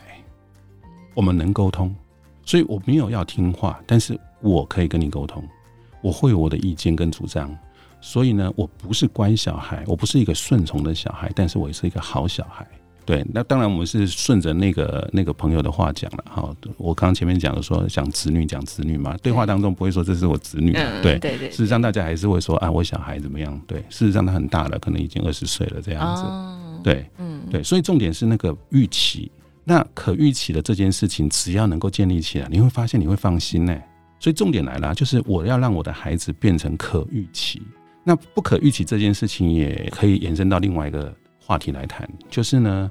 [1.15, 1.93] 我们能沟通，
[2.45, 5.43] 所以我没有要听话，但是我可以跟你沟通，
[6.01, 7.49] 我会有我的意见跟主张。
[7.99, 12.67] 所以呢，我不是乖小孩，我不是一个顺从的小孩，但是我也是一个好小孩。
[13.05, 16.23] 对，那当然我们是顺着那个那个朋友的话讲了。
[16.29, 20.71] 好，我刚刚前面讲的说讲子女讲子女嘛，对话当中不会说这是我子女。
[20.73, 21.49] 嗯、对对对。
[21.49, 23.59] 事实上，大家还是会说啊，我小孩怎么样？
[23.67, 26.23] 对，事实上他很大了，可能已经二十岁了这样子。
[26.23, 27.61] 哦、对，嗯，对。
[27.61, 29.31] 所以重点是那个预期，
[29.63, 33.77] 那可预期的这件事情，只要能够建立起来，你会发现你会放心呢。
[34.19, 37.61] 所以重点来了，就是我要让我的孩子变成可预期。
[38.05, 41.13] 那不可预期这件事情也可以延伸到另外一个
[41.45, 42.89] 话题来谈，就是呢，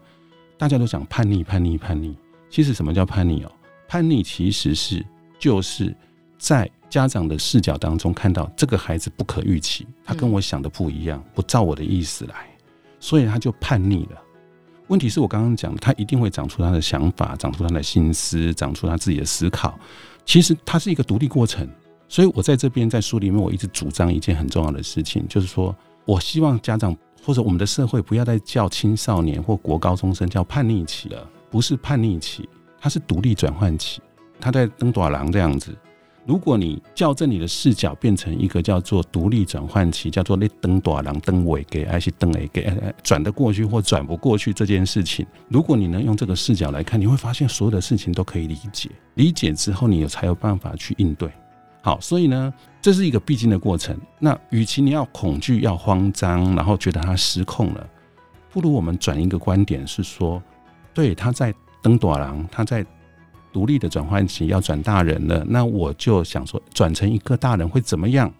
[0.58, 2.16] 大家都讲叛逆、叛逆、叛逆。
[2.50, 3.52] 其实什么叫叛逆哦？
[3.88, 5.04] 叛逆其实是
[5.38, 5.94] 就是
[6.38, 12.46] 在家长的视角当中看到这个孩子不可预期，他跟我想的不一样，不照我的意思来，
[13.00, 14.22] 所以他就叛逆了。
[14.88, 19.78] 问题是我刚刚讲，他一定会长出他的想法，长出他的心思，长出他自己的思考。
[20.26, 21.66] 其实他是一个独立过程。
[22.08, 32.48] 所以，我在这边在书里面，我一直主张一件很重要的事情，就是说我希望家长或者我们的社会不要再叫青少年或国高中生叫叛逆期了，不是叛逆期，
[32.80, 34.00] 它是独立转换期。
[34.40, 35.72] 他在登大人这样子，
[36.26, 42.72] 如果你校正你的视角，变成一个叫做独立转换期，叫做你登大人登尾给还是登尾给
[43.04, 51.30] 转得过去或转不过去这件事情，如果你能用这个视角来看，你会发现所有的事情都可以理解，理解之后，你才有办法去应对。
[51.84, 53.98] 好，所以呢，这是一个必经的过程。
[54.20, 57.84] 那与其你要恐惧、要慌张，然后觉得他失控了，
[58.50, 60.40] 不如我们转一个观点，是说，
[60.94, 62.86] 对，他在登朵郎，他在
[63.52, 65.44] 独立的转换期要转大人了。
[65.48, 68.32] 那我就想说，转成一个大人会怎么样？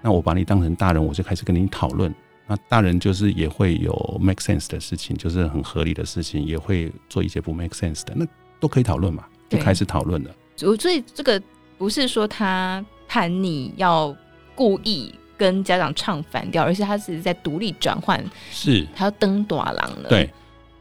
[0.00, 2.12] 那我把你当成大人，我就开始跟你讨论。
[2.46, 8.26] 那大人就是也会有 make sense 的事情，就是很合理的事情，也会做一些不 make sense 的，那
[8.58, 10.34] 都可以讨论嘛，就开始讨论了。
[10.56, 11.42] 所以这个。
[11.78, 14.14] 不是说他叛逆要
[14.54, 20.08] 故意跟家长唱反调，而是他只是在独立转换，是他要登大人了。
[20.08, 20.30] 对，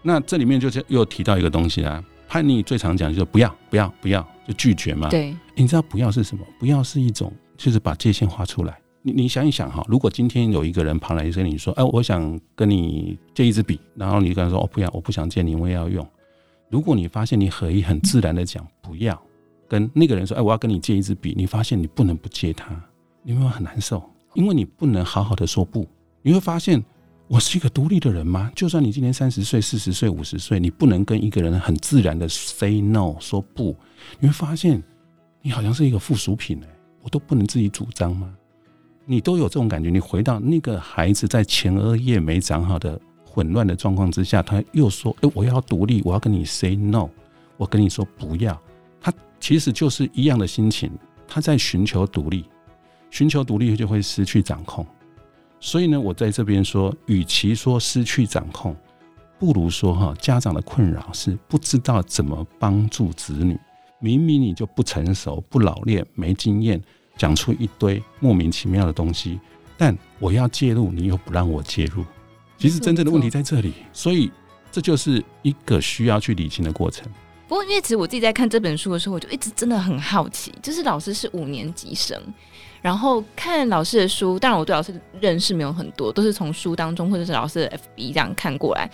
[0.01, 5.09] 那这里面就是又提到一个东西啊，叛逆最常讲就是不要不要不要，就拒绝嘛。
[5.09, 6.45] 对，你知道不要是什么？
[6.57, 8.77] 不要是一种就是把界限画出来。
[9.01, 16.07] 你你想一想哈，如果今天有一个人跑来跟你说，哎，我想跟你借一支笔，然后你跟他说，哦，不要，我不想借你，我也要用。
[16.69, 19.21] 如果你发现你可以很自然的讲不要。
[19.67, 22.79] 跟那个人说：“哎，我要跟你借一支笔。”你发现你不能不借他，
[23.23, 24.03] 你会不会很难受？
[24.33, 25.87] 因为你不能好好的说不。
[26.21, 26.83] 你会发现，
[27.27, 28.51] 我是一个独立的人吗？
[28.55, 33.75] 就算你今年三十岁、四十岁、五十岁，你不能跟一个人很自然的 say no 说不。
[34.19, 34.81] 你会发现，
[35.41, 36.67] 你好像是一个附属品哎，
[37.01, 38.33] 我都不能自己主张吗？
[39.05, 39.89] 你都有这种感觉。
[39.89, 47.09] 你回到那个孩子在前额叶没长好的混乱的状况之下，他又说：“哎，我要独立，我要跟你 say no，
[47.57, 48.59] 我跟你说不要。”
[49.45, 50.89] 其实就是一样的心情，
[51.27, 52.45] 他在寻求独立，
[53.11, 54.83] 寻求独立就会失去掌控。
[55.59, 58.75] 所以呢，我在这边说，与其说失去掌控，
[59.37, 63.55] 不如说哈，家长的困扰是不知道怎么帮助子女。
[63.99, 66.81] 明明你就不成熟、不老练、没经验，
[67.15, 69.39] 讲出一堆莫名其妙的东西，
[69.77, 72.03] 但我要介入，你又不让我介入。
[72.57, 74.31] 其实真正的问题在这里，所以
[74.71, 77.07] 这就是一个需要去理清的过程。
[77.55, 82.21] 不过，因为其实我自己在看这本书的时候，我就一直真的很好奇，就是老师是五年级生，
[82.81, 88.91] 然后看老师的书，当然我对老师的认识没有很多，都是从书当中或者是老师的 FB 这样看过来，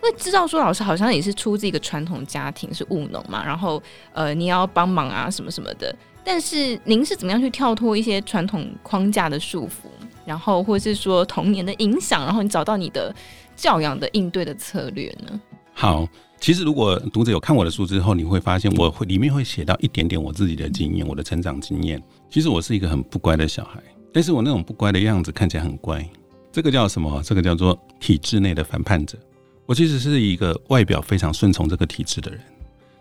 [0.00, 9.88] 会知道说老师好像也是出自一个传统家庭，是务农嘛，然后呃你要帮忙啊什么什么的，但是您是怎么样去跳脱一些传统框架的束缚，
[10.26, 13.14] 然后或者是说童年的影响，然后你找到你的
[13.56, 15.40] 教养的应对的策略呢？
[15.72, 16.06] 好。
[16.44, 22.02] 其实，如果读者有看我的书之后，你会发现我会里面会写到一点点我自己的经验，我的成长经验。
[22.28, 26.06] 其实我是一个很不乖的小孩，但是我那种不乖的样子看起来很乖。
[26.52, 27.22] 这个叫什么？
[27.22, 29.16] 这个叫做体制内的反叛者。
[29.64, 32.38] 我其实是一个外表非常顺从这个体制的人，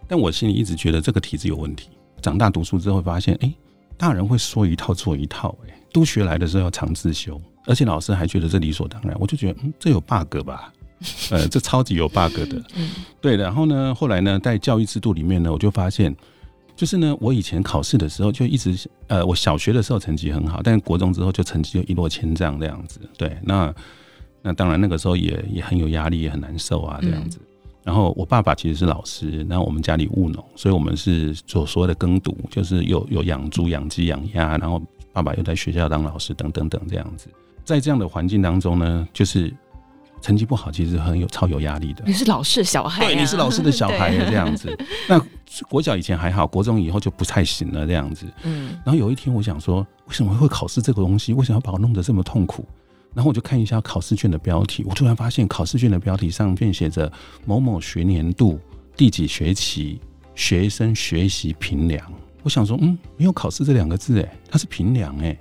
[0.08, 1.90] 但我心里一直觉得这个体制有问题。
[2.22, 3.54] 长大读书之后发现，哎，
[3.98, 9.14] 大人会说一套做一套，哎，督学来的时候要常自修，而且老师还觉得这理所当然。
[9.20, 10.72] 我就觉得，嗯，这有 bug 吧？
[11.32, 12.64] 呃，这超级有 bug 的，
[13.20, 13.36] 对。
[13.36, 16.16] 然后呢，后来呢，在教育制度里面呢，我就发现
[16.76, 18.76] 就是呢，我以前考试的时候就一直
[19.08, 23.00] 呃，我小学的时候成绩很好，但是国中之后就成绩就一落千丈这样子。
[23.18, 23.74] 对，那
[24.42, 27.38] 那当然那个时候也也很有压力，也很难受啊这样子。
[27.42, 27.48] 嗯、
[27.84, 37.28] 然后我爸爸其实是老师，然后我们家里务农，所以我们是做所谓的耕读，就是有有养猪、养鸡、养鸭，然后爸爸又在学校当老师等等等这样子。
[37.66, 39.54] 在这样的环境当中呢，就是。
[40.24, 42.02] 成绩不好，其实很有超有压力的。
[42.08, 44.74] 你是老师的小孩、啊，对，你是老师的小孩 这样子。
[45.06, 45.22] 那
[45.68, 48.26] 国小以前还好，国中以后就不太行了这样子。
[48.44, 48.70] 嗯。
[48.86, 51.34] 然后有一天，我想说，为什么会考试这个东西？
[51.34, 52.66] 为什么要把我弄得这么痛苦？
[53.14, 57.12] 然后我就看一下考试卷的标题，我突然发现考试卷的标题上便写着
[57.46, 58.58] 某某学年度
[58.96, 60.00] 第几学期
[60.36, 62.10] 学生学习评量。
[62.44, 65.38] 我想说，嗯，没有考试这两个字，哎，它是评量，哎，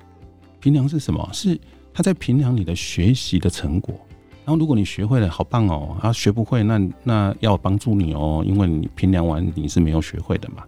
[0.59, 1.27] 评量是什么？
[1.33, 1.57] 是
[1.95, 3.95] 他在评量你的学习的成果。
[4.45, 5.97] 然后，如果你学会了，好棒哦！
[6.01, 10.65] 啊，学不会，那那要帮助你哦，因为你评量完你是没有学会的嘛。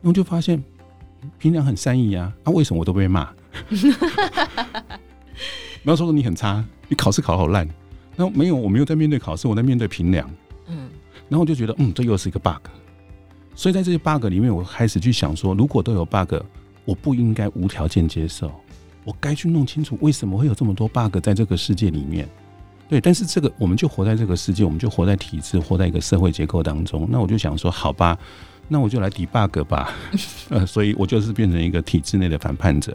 [0.00, 0.62] 然后就发现
[1.38, 3.28] 评量很善意啊，啊，为什么我都被骂？
[5.84, 7.68] 不要说说你很差，你考试考得好烂。
[8.16, 10.28] 然后没有，我没有在面对考试，我在面对评量。
[10.68, 10.88] 嗯。
[11.28, 12.66] 然后我就觉得，嗯，这又是一个 bug。
[13.54, 16.34] 所以在这些 bug 里面，我开始去想说，如果都有 bug，
[16.86, 18.50] 我不应该无条件接受，
[19.04, 22.26] 我该去弄清楚为什么会有这么多 bug 在这个世界里面。
[22.92, 27.08] 对，但是这个我们就活在这个世界，我们就活在体制，活在一个社会结构当中。
[27.10, 28.18] 那我就想说，好吧，
[28.68, 29.94] 那我就来 debug 吧。
[30.50, 32.94] 呃，所以我就是变成一个体制内的反叛者。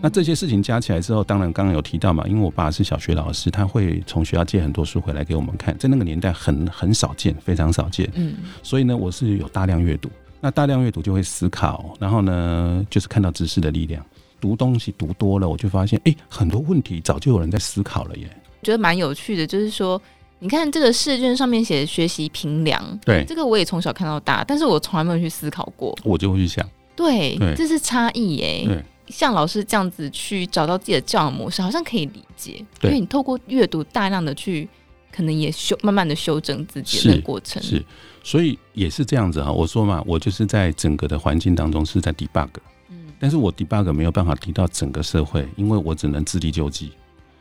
[0.00, 8.10] 那这些事情加起来之后，当然刚刚有提到嘛，因为我爸是小学老师，他会从学校借很多书回来给我们看，在那个年代很很少见，非常少见。
[8.16, 10.10] 嗯，所以呢，我是有大量阅读。
[10.40, 14.04] 那大量阅读就会思考，然后呢，就是看到知识的力量。
[14.40, 18.28] 读东西读多了，我就发现，哎，很多问题早就有人在思考了耶。
[18.66, 20.00] 觉得蛮有趣的，就是说，
[20.40, 27.54] 你看这个试卷上面写的学习平量，对，这个我也从小看到大，但是我从来没有去思考过，我就会去想，对，对。
[27.54, 28.64] 这是差异耶。
[28.66, 34.68] 对，像老师这样子去找到自己的教养模式，好像可以理解，对，因为你透过阅读大量的去，
[35.12, 37.84] 可能也修慢慢的修正自己的过程，是，是，
[38.24, 39.52] 所以也是这样子哈。
[39.52, 42.48] 我说嘛，我就是在整个的环境当中是在 debug，
[42.90, 46.90] 嗯，但是我 debug 没有办法提到整个社会，因为我只能自力救济。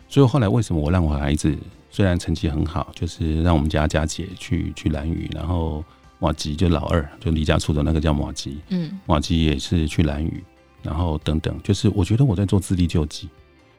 [0.07, 1.55] 所以后来为什么我让我孩子
[1.89, 5.83] 虽然成绩很好，就是让我们家家姐去去蓝屿，然后
[6.19, 10.43] 马吉就老二就离家出走那个叫马吉，嗯，马吉也是去蓝屿，
[10.81, 13.27] 然后等等，就是我觉得我在做自力救济，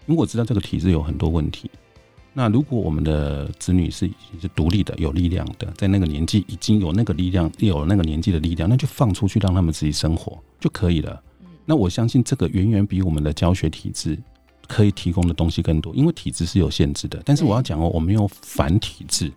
[0.06, 1.70] 因为我知道这个体制有很多问题。
[2.34, 11.22] 那如果我们的子女是已经是独立的、有力量的，在那个年纪已经有那个力量，有了那个年纪的力量，那就放出去让他们自己生活就可以了。
[11.64, 14.18] 那我相信这个远远比我们的教学体制。
[14.68, 17.20] 可以提供的东西更多，因为体制是有限制的。
[17.24, 19.32] 但是我要讲哦，我没有反体制，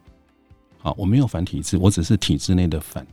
[0.80, 3.06] 好，我没有反体制，我只是体制内的反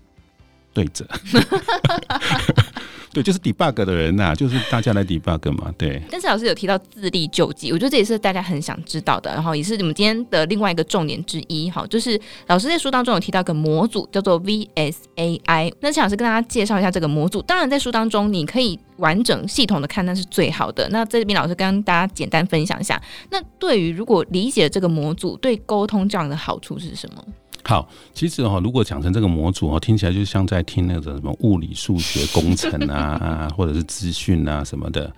[0.72, 1.08] 对者。
[3.16, 5.72] 对，就是 debug 的人呐、就是大家来 debug 嘛。
[5.78, 6.02] 对。
[6.10, 11.70] 但是老师有提到自力救济，我觉得这也是大家很想知道的，然后也是你们今天的另外一个重点之一。
[11.70, 15.72] 好，就是老师在书当中有提到一个模组，叫做 VSAI。
[15.80, 17.40] 那请老师跟大家介绍一下这个模组。
[17.40, 20.86] 当然，在书当中你可以完整系统的看，那是最好的。
[20.90, 23.00] 那在这边，老师跟大家简单分享一下。
[23.30, 27.24] 那对于如果理解这个模组，对沟通这样的好处是什么？
[27.66, 35.12] 好，其实哈，如果讲成这个模组哈，听起来就像在听那个什么物理、数学、工程 啊，或者是资讯啊什么的，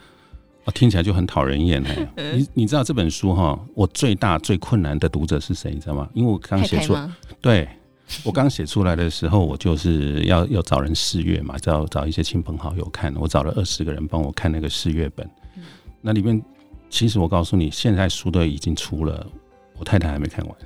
[0.73, 2.09] 听起来就很讨人厌哎。
[2.35, 5.73] 你你知道这本书哈，我最大最困难的读者是谁？
[5.75, 6.09] 你知道吗？
[6.15, 6.97] 因为我刚写出，
[7.43, 7.69] 对
[8.25, 13.15] 我刚写出来的时候，我就是 要要找人试阅嘛，找找一些亲朋好友看。
[13.17, 15.29] 我找了二十个人帮我看那个试阅本，
[16.01, 16.43] 那里面
[16.89, 19.27] 其实我告诉你，现在书都已经出了。
[19.79, 20.57] 我太太还没看完，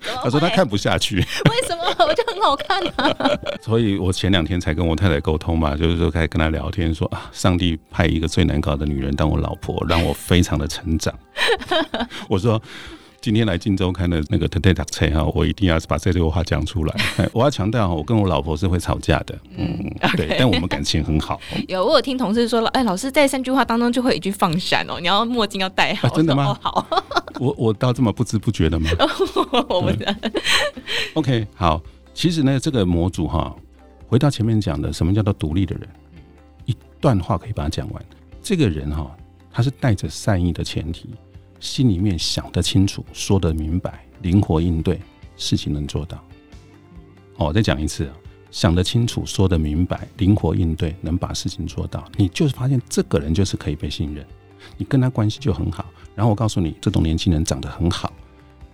[0.22, 1.16] 她说她看不下去。
[1.50, 1.84] 为什么？
[2.06, 3.38] 我就很好看啊！
[3.62, 11.14] 所以我前两天才跟我太太沟通嘛，就是说开始跟她聊天，说啊，上帝派一个最难搞的女人当我老婆，让我非常的成长。
[12.28, 12.60] 我说。
[13.20, 16.94] 今天来《荆州看》的那个 Today 读册哈，我一定要把这句话讲出来。
[17.32, 19.76] 我要强调，我跟我老婆是会吵架的，嗯，
[20.16, 21.40] 对，但我们感情很好。
[21.66, 26.08] 有，我有听同事说了，哎，老师在三句话当中就会有一句放闪哦，你要墨镜要戴好。
[26.10, 26.56] 真的吗？
[26.62, 26.86] 好，
[27.40, 28.88] 我我到这么不知不觉的吗？
[29.68, 30.14] 我不知道。
[31.14, 31.82] OK，好，
[32.14, 33.54] 其实呢，这个模组哈，
[34.06, 35.88] 回到前面讲的，什么叫做独立的人？
[36.66, 38.02] 一段话可以把它讲完。
[38.40, 39.10] 这个人哈，
[39.50, 41.10] 他是带着善意的前提。
[41.60, 45.00] 心里面想得清楚，说得明白，灵活应对，
[45.36, 46.18] 事情能做到。
[47.36, 48.14] 哦，我再讲一次啊，
[48.50, 54.24] 想得清楚，说得明白，灵活应对，能把事情做到，你就是发现这个人就是可以被信任，
[54.76, 55.84] 你跟他关系就很好。
[56.14, 58.12] 然后我告诉你，这种年轻人长得很好，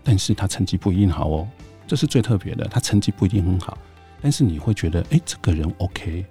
[0.03, 1.49] 但是他成绩不一定好哦，
[1.87, 3.77] 这是最特别的，他成绩不一定很好，
[4.23, 6.25] 但是你会觉得，哎，这个人 OK，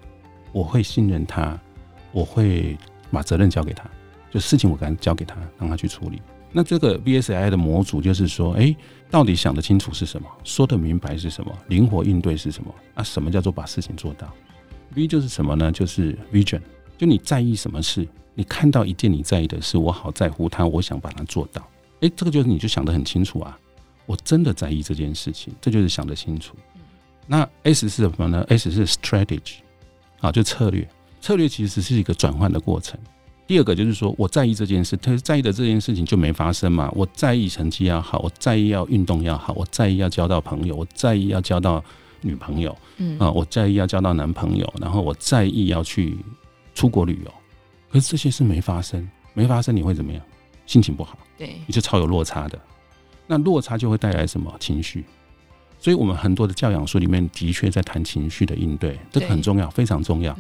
[0.52, 1.60] 我会信任他，
[2.12, 2.76] 我会
[3.12, 3.88] 把责任交给他，
[4.32, 6.20] 就事情我敢交给他，让他去处理。
[6.56, 8.74] 那这个 V S I 的模组就是说，哎，
[9.10, 12.74] 到底想得清楚是什么，说得明白是什么，灵活应对是什么？
[12.94, 14.32] 啊，什么叫做把事情做到
[14.96, 15.72] ？V 就是什么呢？
[15.72, 16.62] 就是 Vision，
[16.98, 21.68] 就你在意什么事，你看到一件你在意的事，我好在乎它，我想把它做到。
[22.02, 23.58] 哎，这个就是你就想得很清楚啊，
[24.06, 26.56] 我真的在意这件事情，这就是想得清楚。
[27.26, 29.56] 那 S 是什么呢？S 是 Strategy，
[30.20, 30.88] 啊，就策略。
[31.20, 33.00] 策略其实是一个转换的过程。
[33.46, 36.90] 第二个就是说，我在意这件事，他在意的这件事情就没发生嘛。
[36.96, 41.84] 我在意成绩要好，我在意要运动要好，我在意要交到朋友，我在意要交到
[42.22, 46.18] 女朋友，嗯啊，我在意要交到男朋友，然后我在意要去
[46.74, 47.34] 出国旅游。
[47.92, 50.24] 可是这些事没发生，没发生你会怎么样？
[50.66, 52.58] 心情不好，对，你就超有落差的。
[53.28, 55.04] 那落差就会带来什么情绪？
[55.80, 60.34] 所以我们很多的教养书里面的确在谈情绪的应对，这个很重要，非常重要。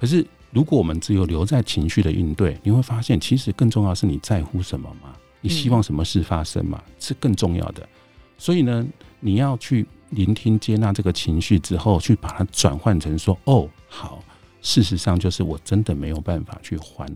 [0.00, 0.26] 可是。
[0.52, 5.14] 如果我们只有留在情绪的应对，你会发现，其实更重要是你在乎什么嘛？
[5.40, 6.82] 你希望什么事发生嘛？
[6.98, 7.88] 是更重要的。
[8.36, 8.86] 所以呢，
[9.20, 14.22] 你要去聆听、接纳这个情绪之后，去把它转换成说：“哦，好，
[14.60, 17.08] 事实上就是我真的没有办法去环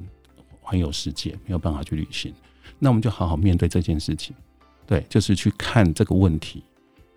[0.61, 2.33] 环游世界，没有办法去旅行。
[2.79, 4.35] 那我们就好好面对这件事情，
[4.87, 6.63] 对，就是去看这个问题，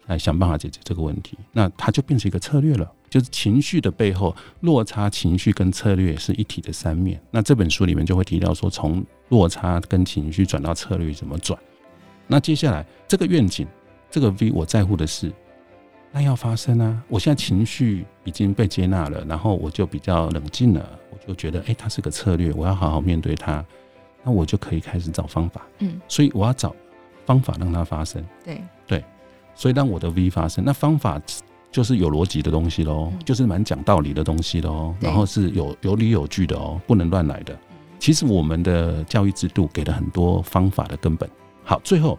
[0.07, 1.37] 来想办法解决这个问题。
[1.51, 7.17] 那它就变成一个策略了。”就是情绪的背后落差，情绪跟策略是一体的三面。
[7.31, 11.57] 那这本书里面就会提到说，从落差跟情绪转到策略怎么转。
[12.27, 13.65] 那接下来这个愿景，
[14.11, 15.31] 这个 V 我在乎的是，
[16.11, 17.01] 那要发生啊！
[17.07, 23.65] 我现在情绪已经被接纳了，然后我就比较冷静了，我就觉得，哎，它是个策略，我要好好面对它。
[24.21, 25.65] 那我就可以开始找方法。
[25.79, 26.75] 嗯，所以我要找
[27.25, 28.21] 方法让它发生。
[28.43, 28.61] 对对，
[29.57, 31.21] 所以让我的 V 发生，那方法。
[31.69, 37.55] 就是有逻辑的东西喽，就是蛮讲道理的东西喽，然后是有有理有据的哦，不能乱来的。
[37.99, 41.29] 其实我们的教育制度给了很多方法的根本。
[41.65, 42.17] 好，最后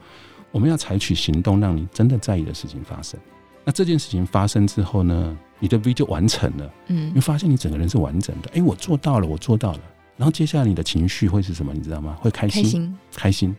[0.53, 3.19] 我们要采取行动，让你真的在意的事情发生。
[3.65, 6.71] 那这件事情发生之后呢，你的 V 就完成了。
[6.89, 8.51] 嗯，你会发现你整个人是完整的。
[8.53, 9.81] 哎，我做到了，我做到了。
[10.19, 11.73] 然后接下来你的情绪会是什么？
[11.73, 12.17] 你知道吗？
[12.21, 13.57] 会开心，开心，开心，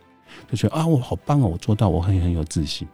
[0.52, 2.88] 就觉得啊，我好棒哦，我做到，我很很有自信。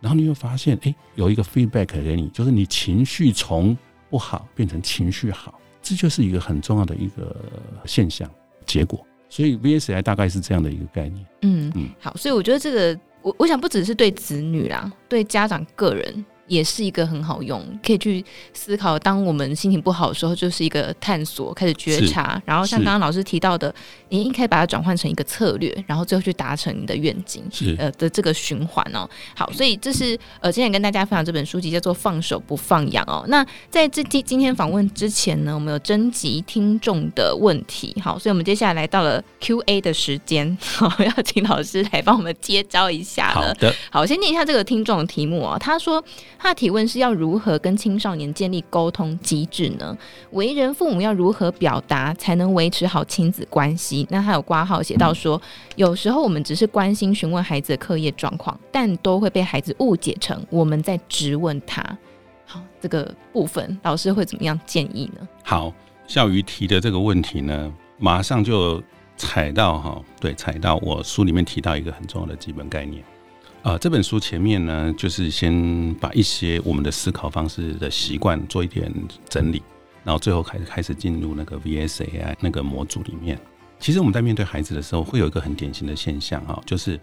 [0.00, 3.76] 然后你会发现，哎，有一个 feedback 给你，就是你情绪从
[4.10, 7.36] 不好变成情绪好，这就是一个很重要的一个
[7.84, 8.30] 现象
[8.64, 9.04] 结果。
[9.28, 11.26] 所以 VSI 大概是这样的一个概念。
[11.42, 16.24] 嗯嗯，好，所以我觉得这个，我我想不只是对子女啦，对家长个人。
[16.48, 18.98] 也是一个很好用，可以去思考。
[18.98, 22.42] 当我们心情不好的时候，就是一个探索，开始觉察。
[22.44, 23.72] 然后像刚刚老师提到的，
[24.08, 27.44] 你应该把它转换成一个策略，然后最后去达成你的愿景，
[27.78, 29.08] 呃的这个循环哦。
[29.36, 33.24] 好，所以这是呃今天跟大家分享这本书籍叫做《放手不放养》哦。
[33.28, 43.48] 那在这今今天访问之前呢，我们有征集听众的问题，好，所以我们接下来来到了 Q&A 的时间， 好，要请老师来帮我们接招一下了。
[43.48, 46.02] 好的，好，我先念一下这个听众的题目啊、哦，他说。
[46.38, 49.96] 他的提问是要如何跟青少年建立沟通机制呢？
[50.30, 54.06] 为人父母要如何表达才能维持好亲子关系？
[54.08, 55.40] 那他有挂号写到说，
[55.74, 61.82] 有时候我们只是关心询问孩子的课业状况，但都会被孩子误解成我们在质问他。
[62.46, 65.28] 好，这个部分老师会怎么样建议呢？
[65.42, 65.72] 好，
[66.06, 68.82] 笑瑜提的这个问题呢，马上就
[69.16, 73.02] 踩到哈，对，踩到我书里面提到一个很重要的基本概念。
[73.68, 78.90] 啊、这本书前面呢，就是先把一些我们的思考方式的习惯做一点
[79.28, 79.62] 整理，
[80.02, 83.38] 然后最后开始开始进入那个 VSAI 那个模组里面。
[83.78, 86.98] 其实我们在面对孩子的时候，会有一个很典型的现象哈，就是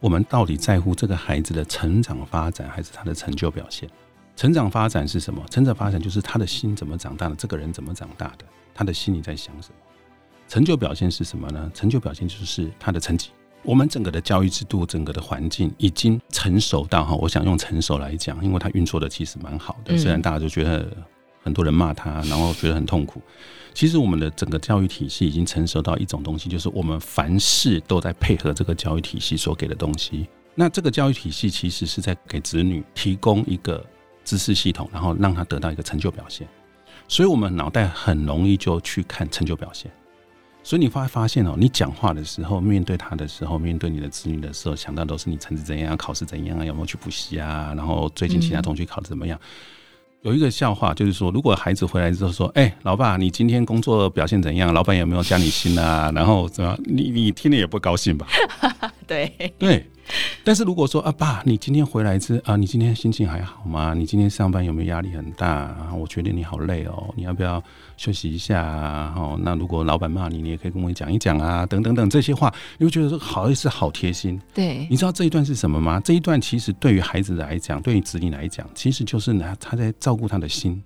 [0.00, 3.88] 我们到底在乎这个孩子的成长发展，还是他的成就表现？
[4.34, 5.40] 成长发展是什么？
[5.48, 8.44] 成长发展就是他的心怎么长大的，这个人怎么长大的，
[8.74, 9.74] 他的心里在想什么？
[10.48, 11.70] 成就表现是什么呢？
[11.72, 13.30] 成就表现就是他的成绩。
[13.62, 19.98] 我们整个的教育制度，整个的环境已经成熟到哈，我想用成熟来讲，因为它运作的其实蛮好的。
[19.98, 20.88] 虽然大家就觉得
[21.42, 23.20] 很多人骂他，然后觉得很痛苦，
[23.74, 30.26] 其实我们的整个教育体系已经成熟到一种东西，就是我们凡事都在配合这个教育体系所给的东西。
[30.54, 33.84] 那这个教育体系其实是在给子女提供一个
[34.24, 36.48] 知识系统，然后让他得到一个成就表现。
[37.06, 39.90] 所以我们脑袋很容易就去看成就表现。
[40.62, 47.72] 所以你会发现哦，你讲话的时候，面对他的时候，面对你的子女的时候，想到都是你成绩怎样，考试怎样啊，有没有去补习啊？
[47.74, 49.38] 然后最近其他同学考的怎么样？
[49.40, 54.74] 嗯、有一个笑话，就是说，如果孩子回来之后说：“哎、欸，老爸，你今天工作表现怎样？
[54.74, 58.26] 老板有没有加你薪啊？”然后怎么，你你听了也不高兴吧？
[59.06, 59.86] 对对
[60.48, 63.92] 但是如果说啊，爸，你今天回来之啊，你今天心情还好吗？
[63.92, 65.92] 你今天上班有没有压力很大啊？
[65.94, 67.62] 我觉得你好累哦，你要不要
[67.98, 69.12] 休息一下啊？
[69.14, 74.40] 哦，那如果老板骂你，你也可以跟我讲一讲啊，等等等这些话，你会觉得说好意思，好贴心。
[74.54, 76.00] 对，你知道这一段是什么吗？
[76.00, 80.82] 这一段其实对于孩子来讲，对于子女来讲，其实就是呢，他在照顾他的心，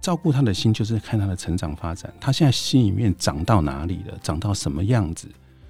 [0.00, 5.28] 照顾他的心就是看他的成长发展，他现在心里面长到哪里了，长到什么样子，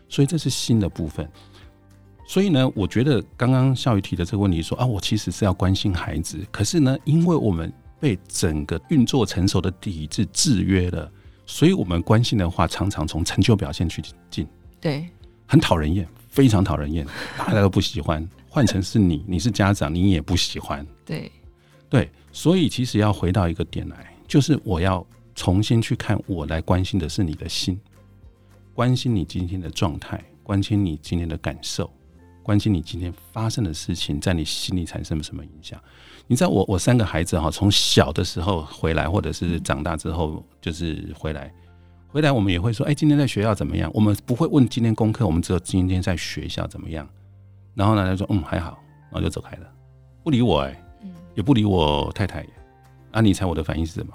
[0.09, 1.29] 所以这是心的部分。
[2.29, 11.11] 所以呢，我觉得刚刚孝宇提的这个问题说啊，我其实是要关心孩子，可是呢，因为我们被整个运作成熟的体制制约了，
[11.47, 14.47] 所以我们关心的话常常从成就表现去进，
[14.79, 15.09] 对，
[15.47, 17.07] 很讨人厌，非常讨人厌，
[17.39, 18.29] 大家都不喜欢。
[18.47, 21.33] 换成是你，你是家长，你也不喜欢，对，
[21.89, 25.05] 对，所以其实要回到一个点来，就是我要
[25.35, 27.81] 重新去看，我来关心的是你的心，
[28.75, 31.91] 关心你今天的状态，关心你今天的感受。
[32.49, 35.79] 关心你今天发生的事情，在你心里产生了什么影响？
[36.27, 41.53] 你知道我我三个孩子哈，从小的时候回来，或者是长大之后就是回来，
[42.07, 43.91] 回来我们也会说，哎，今天在学校怎么样？
[43.93, 47.07] 我们不会问今天功课，我们只有今天在学校怎么样。
[47.75, 49.71] 然后呢，他说嗯还好，然后就走开了，
[50.25, 50.83] 不理我哎，
[51.35, 52.47] 也不理我太太。
[53.11, 54.15] 啊，你猜我的反应是什么？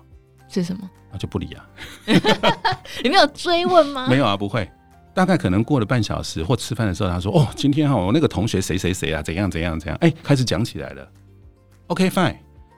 [0.50, 0.90] 是什么？
[1.12, 1.70] 啊，就不理啊。
[3.04, 4.08] 你没有追问吗？
[4.10, 4.68] 没有啊，不会。
[5.14, 11.08] 大概可能过了半小时或吃饭的时候，他说：“哦，今天哈，我那个同学谁谁谁啊，怎样怎样怎样，哎，开始讲起来了。
[11.88, 12.36] OK fine，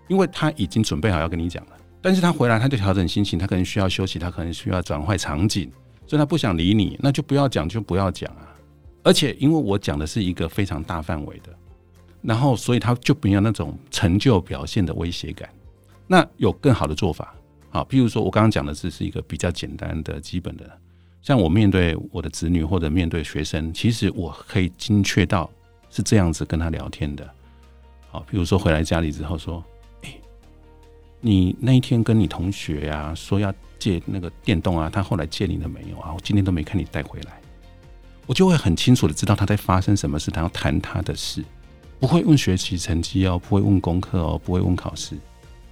[0.09, 1.71] 因为他已经准备好要跟你讲了，
[2.01, 5.71] 但是他回来他就调整心情，他可能需要休息，他可能需要转换场景，
[6.05, 8.53] 所以他不想理你，那就不要讲，就不要讲啊。
[9.03, 11.55] 而且因为我讲的是一个非常大范围的，
[12.21, 15.47] 然后所以他就没有那种成就表现的威胁感。
[16.05, 17.33] 那有更好的做法，
[17.69, 20.69] 好，譬如说我刚刚讲的是是一个比较简单的基本的。”
[21.25, 25.49] 像我面对我的子女或者面对学生，其实我可以精确到
[25.89, 27.27] 是这样子跟他聊天的。
[28.11, 29.63] 好，比如说回来家里之后说
[30.05, 30.13] ：“哎，
[31.21, 36.13] 你那一天跟你同学呀说要借那个电动啊，他后来借你了没有啊？
[36.13, 37.41] 我今天都没看你带回来。”
[38.27, 41.43] 我就会很清楚的知道他在发生什么事，他要谈他的事，
[41.99, 45.17] 不会问学习成绩哦，不会问功课哦，不会问考试，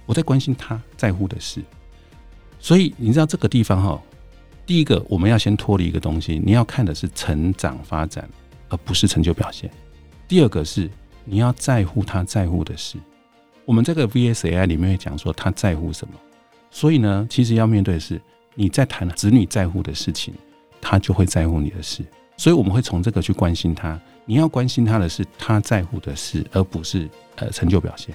[0.04, 1.62] 我在关心他在乎的事。
[2.58, 4.02] 所以你知道这个地方哈。
[4.66, 8.28] 第一个，我们要先脱离一个东西，你要看的是成长发展，
[8.68, 9.70] 而不是成就表现。
[10.26, 10.90] 第二个是
[11.24, 12.96] 你要在乎他在乎的事。
[13.66, 16.14] 我们这个 VSAI 里面会讲说他在乎什么，
[16.70, 18.20] 所以呢，其实要面对的是
[18.54, 20.32] 你在谈子女在乎的事情，
[20.80, 22.02] 他就会在乎你的事。
[22.36, 24.00] 所以我们会从这个去关心他。
[24.24, 28.14] 你要关心他的是他在乎的事，而不是呃成就表现。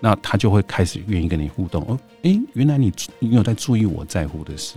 [0.00, 1.82] 那他就会开始愿意跟你互动。
[1.86, 4.76] 哦，诶，原来你你有在注意我在乎的事。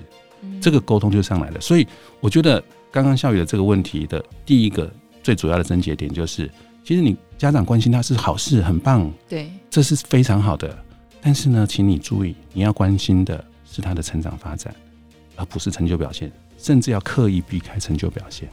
[0.61, 1.87] 这个沟通就上来了，所以
[2.19, 4.91] 我觉得刚刚孝瑜的这个问题的第一个
[5.21, 6.49] 最主要的症结点就是，
[6.83, 10.77] 其实你家长关心他是好事，很棒，对，这是非常好的。
[11.21, 14.73] 但是呢，请你注意，你要关心的是他的成长发展，
[15.35, 18.49] 而不是成就表现，甚至要刻意避开成就表现。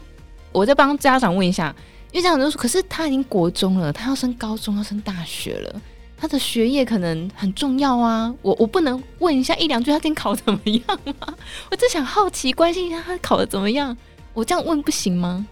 [0.52, 1.74] 我再帮家长问一下，
[2.12, 5.80] 因为家长都说，可是他已经国中了，他要升高中，要升大学了。
[6.20, 10.82] 他的学业可能很重要啊，我我不能问一下一两句他今天考怎么样
[11.18, 11.34] 吗？
[11.70, 13.96] 我只想好奇关心一下他考的怎么样，
[14.34, 15.46] 我这样问不行吗？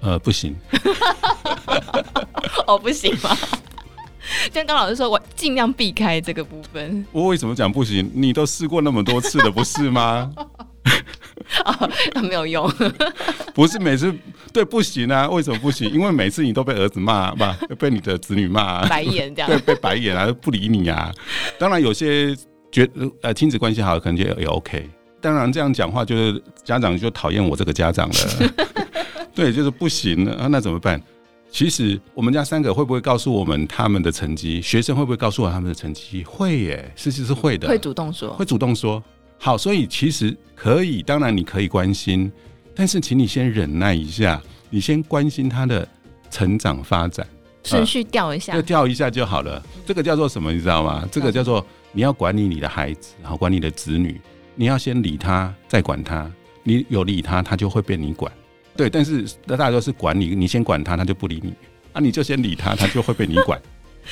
[0.00, 0.54] 呃，不行。
[2.68, 3.36] 哦，不行吗？
[4.52, 7.04] 像刚老师说，我尽量避开这个部分。
[7.12, 8.10] 我为什么讲不行？
[8.14, 10.30] 你都试过那么多次了，不是吗？
[11.64, 12.70] 啊， 那没有用。
[13.54, 14.14] 不是每次
[14.52, 15.28] 对不行啊？
[15.28, 15.90] 为什么不行？
[15.90, 17.32] 因为每次你都被儿子骂，
[17.68, 21.12] 不被你的子女骂，白眼这样， 对，被白眼啊，不理你啊。
[21.58, 22.36] 当然有些
[22.70, 22.88] 觉
[23.22, 24.88] 呃亲子关系好，可能就也 OK。
[25.20, 28.14] 当然这样讲话就是家长就讨厌我这个家长了。
[29.34, 31.00] 对，就是不行啊，那怎么办？
[31.50, 34.60] 其实我们家三个会不会告诉我们他们的成绩？
[34.60, 36.22] 学生会不会告诉我他们的成绩？
[36.24, 39.02] 会耶，事实是会的，会主动说，会主动说。
[39.38, 42.30] 好，所以其实可以，当然你可以关心，
[42.74, 45.86] 但是请你先忍耐一下，你先关心他的
[46.30, 47.26] 成长发展，
[47.62, 49.62] 顺序调一下，就调一下就好了。
[49.86, 50.52] 这个叫做什么？
[50.52, 51.06] 你知道吗？
[51.12, 54.20] 这个叫做你要管理你的孩子，然后管理你的子女，
[54.54, 56.30] 你要先理他，再管他。
[56.62, 58.32] 你有理他，他就会被你管。
[58.76, 61.54] 对，但是那大家都是管你，你先管他，他就不理你。
[61.92, 63.60] 啊，你就先理他，他就会被你管。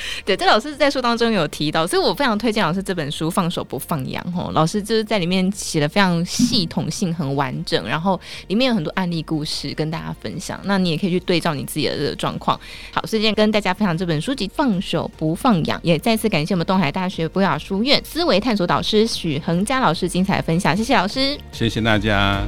[0.25, 10.59] 对，这老师在书当中有提到，所以我非常推荐老师这本书《放手不放羊》哦，老师就是在里面写的非常系统性、很完整，然后里面有很多案例故事跟大家分享。
[10.63, 12.59] 那你也可以去对照你自己的这个状况。
[12.91, 22.41] 好，所以今天跟大家分享这本书籍《放手不放羊》，也再次感谢我们东海大学博雅书院思维探索导师许恒佳老师精彩的分享，谢谢老师，谢谢大家。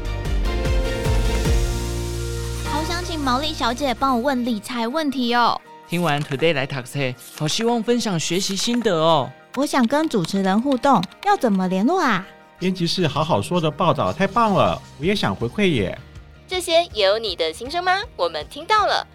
[2.66, 5.60] 好想请毛利小姐帮我问理财问题哦。
[5.90, 9.32] 听完 Today 来 taxi，，好希望分享学习心得哦。
[9.56, 12.28] 我想跟主持人互动，要怎么联络啊？
[12.60, 15.98] 编辑室好好说的报道太棒了，我也想回馈耶。
[16.46, 18.02] 这些也有你的心声吗？
[18.18, 19.08] 我们听到了，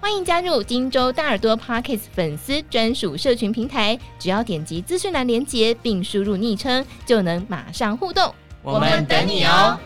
[0.00, 8.32] 欢迎加入荆州大耳朵 Podcast 粉丝专属社群平台，只要点击资讯栏连接并输入昵称，就能马上互动。
[8.62, 9.76] 我们等你哦。